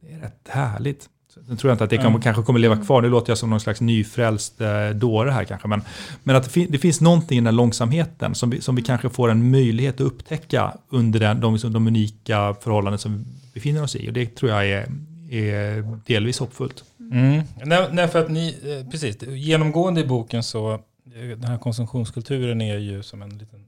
[0.00, 1.08] det är rätt härligt.
[1.48, 2.20] Sen tror jag inte att det kan, Mm.
[2.20, 3.02] kanske kommer leva kvar.
[3.02, 5.68] Nu låter jag som någon slags nyfrälst eh, dåre här kanske.
[5.68, 5.82] Men,
[6.22, 8.82] men att det, fin- det finns någonting i den här långsamheten som vi, som vi
[8.82, 13.24] kanske får en möjlighet att upptäcka under den, de, liksom, de unika förhållanden som vi
[13.54, 14.08] befinner oss i.
[14.08, 14.86] Och det tror jag är,
[15.30, 16.84] är delvis hoppfullt.
[17.12, 17.42] Mm.
[17.64, 20.80] Nej, nej, för att ni, eh, precis, genomgående i boken så, eh,
[21.28, 23.64] den här konsumtionskulturen är ju som en liten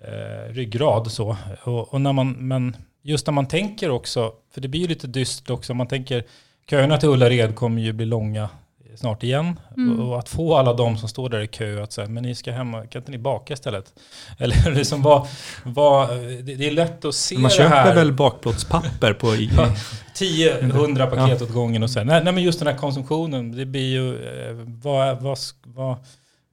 [0.00, 1.36] eh, ryggrad så.
[1.64, 5.06] Och, och när man, men just när man tänker också, för det blir ju lite
[5.06, 6.24] dystert också, man tänker
[6.70, 8.48] köerna till Ullared kommer ju bli långa
[8.96, 9.60] snart igen.
[9.76, 10.00] Mm.
[10.00, 12.52] Och, att få alla de som står där i kö att säga, men ni ska
[12.52, 13.84] hemma, kan inte ni baka istället?
[14.38, 15.26] Eller liksom vad,
[15.64, 17.94] vad, det, det är lätt att se Man det köper här.
[17.94, 19.34] väl bakplåtspapper på...
[19.34, 19.74] I, Ja.
[20.16, 21.46] 10-100 paket Ja.
[21.46, 22.04] åt gången och så.
[22.04, 25.96] Nej, nej, men just den här konsumtionen, det blir ju, eh, vad, vad, vad,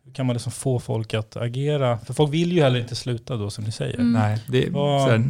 [0.05, 1.97] hur kan man liksom få folk att agera?
[1.97, 3.93] För folk vill ju heller inte sluta då som ni säger.
[3.95, 4.13] Mm.
[4.13, 5.29] Nej, det, såhär,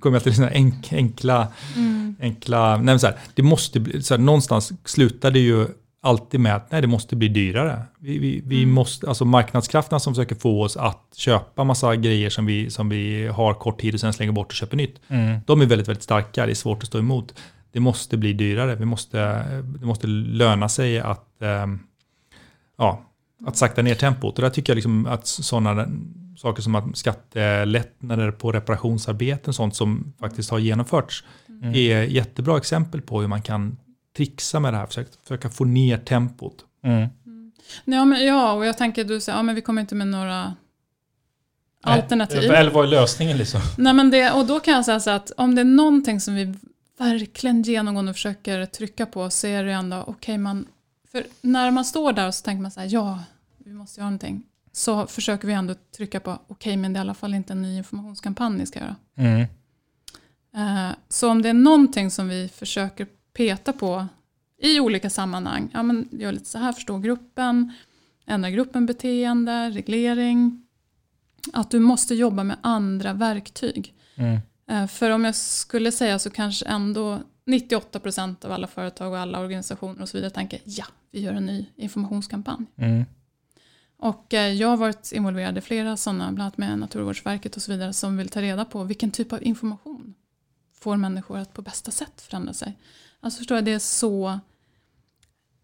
[0.00, 2.16] kommer jag till sådana enk, enkla, Mm.
[2.20, 5.66] enkla, nej men så här, det måste bli, så här, någonstans slutar det ju
[6.00, 7.82] alltid med att nej, det måste bli dyrare.
[7.98, 8.74] Vi, vi, vi Mm.
[8.74, 13.26] måste, alltså marknadskrafterna som försöker få oss att köpa massa grejer som vi, som vi
[13.26, 15.00] har kort tid och sen slänger bort och köper nytt.
[15.08, 15.40] Mm.
[15.46, 17.34] De är väldigt, väldigt starka, det är svårt att stå emot.
[17.72, 19.18] Det måste bli dyrare, vi måste,
[19.80, 21.78] det måste löna sig att, ehm,
[22.78, 23.02] ja,
[23.46, 24.38] att sakta ner tempot.
[24.38, 25.86] Och där tycker jag liksom att sådana
[26.38, 31.24] saker som att skattelättnader på reparationsarbeten, sånt som faktiskt har genomförts,
[31.62, 31.74] Mm.
[31.74, 33.76] är jättebra exempel på hur man kan
[34.16, 36.64] trixa med det här, försöka, försöka få ner tempot.
[36.82, 37.08] Mm.
[37.84, 40.54] Ja, men, ja, och jag tänker du säger, ja men vi kommer inte med några
[41.82, 42.48] alternativ.
[42.48, 43.60] Nej, Eller vad är lösningen liksom?
[43.78, 46.34] Nej, men det, och då kan jag säga så att om det är någonting som
[46.34, 46.54] vi
[46.98, 50.66] verkligen genomgående försöker trycka på så är det ändå, okej man,
[51.12, 53.18] för när man står där och så tänker man så här, ja,
[53.58, 54.42] vi måste göra någonting,
[54.78, 57.62] så försöker vi ändå trycka på, okej men det är i alla fall inte en
[57.62, 58.96] ny informationskampanj ni ska göra.
[59.16, 59.40] Mm.
[60.56, 63.06] Eh, Så om det är någonting som vi försöker
[63.36, 64.06] peta på
[64.62, 67.72] i olika sammanhang, ja men gör lite så här, förstå gruppen,
[68.26, 70.62] ändra gruppen beteende, reglering,
[71.52, 73.94] att du måste jobba med andra verktyg.
[74.14, 74.38] Mm.
[74.70, 79.18] Eh, För om jag skulle säga så kanske ändå 98 procent av alla företag och
[79.18, 82.66] alla organisationer och så vidare tänker ja, vi gör en ny informationskampanj.
[82.76, 83.04] Mm.
[83.98, 87.72] Och eh, jag har varit involverad i flera sådana, bland annat med Naturvårdsverket och så
[87.72, 90.14] vidare, som vill ta reda på vilken typ av information
[90.74, 92.76] får människor att på bästa sätt förändra sig.
[93.20, 94.40] Alltså förstår jag, det är så,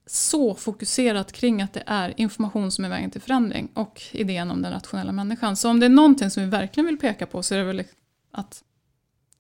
[0.07, 4.63] så fokuserat kring att det är information som är vägen till förändring och idén om
[4.63, 5.57] den rationella människan.
[5.57, 7.85] Så om det är någonting som vi verkligen vill peka på så är det väl
[8.31, 8.63] att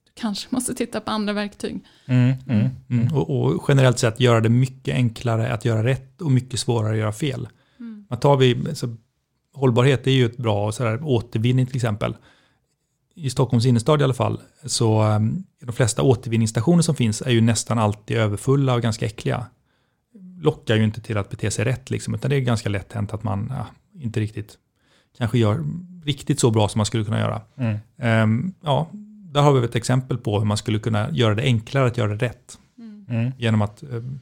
[0.04, 1.80] du kanske måste titta på andra verktyg.
[2.06, 3.14] Mm, mm, Mm.
[3.14, 6.98] Och, och generellt sett göra det mycket enklare att göra rätt och mycket svårare att
[6.98, 7.48] göra fel.
[8.14, 8.18] Mm.
[8.18, 8.96] Man tar vi, så,
[9.54, 12.16] hållbarhet är ju ett bra så här, återvinning till exempel.
[13.14, 17.40] I Stockholms innerstad i alla fall, så um, de flesta återvinningsstationer som finns är ju
[17.40, 19.46] nästan alltid överfulla och ganska äckliga.
[20.40, 23.14] Lockar ju inte till att bete sig rätt, liksom, utan det är ganska lätt hänt
[23.14, 23.66] att man ja,
[24.02, 24.58] inte riktigt
[25.18, 25.64] kanske gör
[26.04, 27.40] riktigt så bra som man skulle kunna göra.
[27.56, 27.78] Mm.
[27.98, 28.88] Ehm, ja,
[29.32, 32.14] där har vi ett exempel på hur man skulle kunna göra det enklare att göra
[32.14, 32.58] det rätt.
[33.08, 33.32] Mm.
[33.38, 34.20] Genom att um,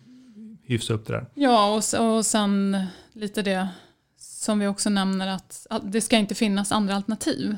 [0.65, 1.27] hyfsa upp det där.
[1.35, 3.69] Ja, och, och sen lite det
[4.17, 7.57] som vi också nämner att, att det ska inte finnas andra alternativ.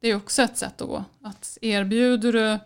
[0.00, 1.04] Det är också ett sätt att gå.
[1.22, 2.58] Att erbjuder du,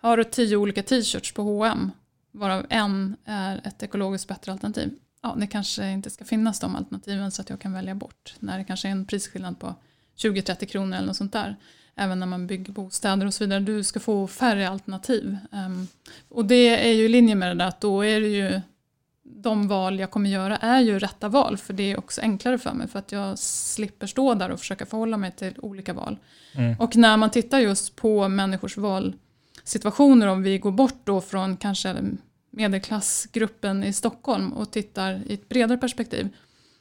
[0.00, 1.90] har du tio olika t-shirts på H&M
[2.32, 4.94] varav en är ett ekologiskt bättre alternativ.
[5.22, 8.34] Ja, det kanske inte ska finnas de alternativen så att jag kan välja bort.
[8.38, 9.74] När det kanske är en prisskillnad på
[10.16, 11.56] 20-30 kronor eller något sånt där.
[11.94, 13.60] Även när man bygger bostäder och så vidare.
[13.60, 15.36] Du ska få färre alternativ.
[15.52, 15.86] Ehm,
[16.28, 18.60] och det är ju i linje med det där att då är det ju
[19.24, 22.72] de val jag kommer göra är ju rätta val för det är också enklare för
[22.72, 26.18] mig för att jag slipper stå där och försöka förhålla mig till olika val.
[26.54, 26.76] Mm.
[26.78, 31.96] Och när man tittar just på människors valsituationer om vi går bort då från kanske
[32.50, 36.28] medelklassgruppen i Stockholm och tittar i ett bredare perspektiv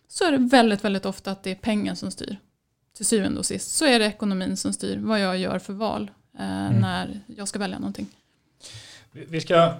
[0.07, 2.37] så är det väldigt, väldigt ofta att det är pengen som styr.
[2.97, 6.11] Till syvende och sist så är det ekonomin som styr vad jag gör för val
[6.39, 8.07] eh, när jag ska välja någonting.
[9.11, 9.73] Vi ska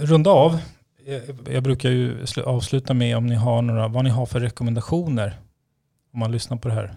[0.00, 0.58] runda av.
[1.50, 5.34] Jag brukar ju slu- avsluta med om ni har några, vad ni har för rekommendationer.
[6.12, 6.94] Om man lyssnar på det här.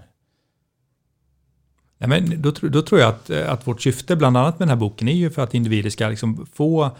[1.97, 4.77] Ja, men då, då tror jag att, eh, att vårt syfte bland annat med den
[4.77, 6.91] här boken är ju för att individer ska liksom få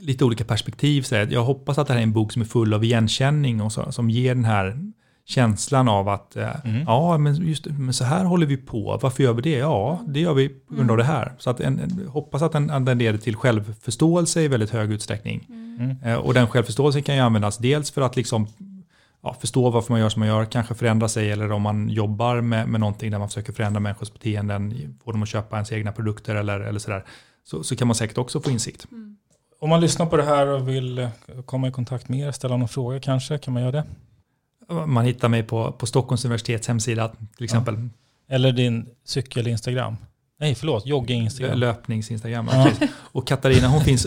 [0.00, 1.02] lite olika perspektiv.
[1.02, 3.72] Så jag hoppas att det här är en bok som är full av igenkänning och
[3.72, 4.78] så, som ger den här
[5.24, 6.82] känslan av att eh, Mm.
[6.86, 8.98] ja, men, just, men så här håller vi på.
[9.02, 9.50] Varför gör vi det?
[9.58, 11.32] Ja, det gör vi på grund av det här.
[11.38, 15.46] Så att en, hoppas att den, att den leder till självförståelse i väldigt hög utsträckning.
[15.48, 15.65] Mm.
[16.02, 18.46] Eh, och den självförståelsen kan ju användas dels för att liksom
[19.22, 22.40] ja, förstå varför man gör som man gör, kanske förändra sig eller om man jobbar
[22.40, 25.92] med, med någonting där man försöker förändra människors beteenden, få dem att köpa ens egna
[25.92, 27.04] produkter eller, eller sådär,
[27.44, 28.86] så, så kan man säkert också få insikt.
[29.60, 31.08] Om man lyssnar på det här och vill eh,
[31.44, 33.84] komma i kontakt med er, ställa någon fråga kanske, kan man göra det?
[34.86, 37.88] Man hittar mig på, på Stockholms universitets hemsida till exempel.
[38.28, 39.96] Eller din cykel-instagram?
[40.38, 41.58] Nej, förlåt, jogging-instagram.
[41.58, 42.48] Löpnings-instagram.
[42.52, 42.70] Ja.
[42.96, 44.06] Och Katarina hon finns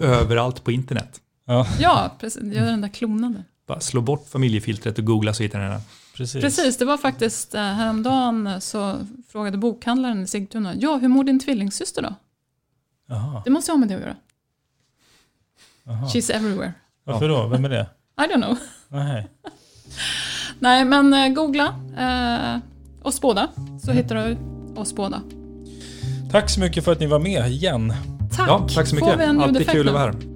[0.00, 1.20] överallt på internet.
[1.46, 2.42] Ja, Ja, precis.
[2.54, 3.42] Gör den där klonade.
[3.66, 5.80] Bara slå bort familjefiltret och googla så hittar ni den.
[6.16, 6.42] precis.
[6.42, 8.96] Precis, det var faktiskt eh, häromdagen så
[9.28, 12.14] frågade bokhandlaren i Sigtuna, ja hur mår din tvillingsyster då?
[13.08, 14.16] Jaha, Det måste ha med det att göra.
[15.84, 16.06] jaha.
[16.06, 16.72] She's everywhere.
[17.04, 17.46] Varför då?
[17.46, 17.86] Vem är det?
[18.20, 18.56] I don't know.
[18.88, 19.28] Nej.
[20.58, 21.66] Nej, men eh, googla
[21.98, 22.58] eh,
[23.06, 23.48] oss båda
[23.82, 24.36] så hittar du
[24.80, 25.22] oss båda.
[26.30, 27.92] Tack så mycket för att ni var med igen.
[28.36, 28.48] Tack!
[28.48, 29.20] Ja, tack så mycket.
[29.20, 30.35] Alltid kul att vara här.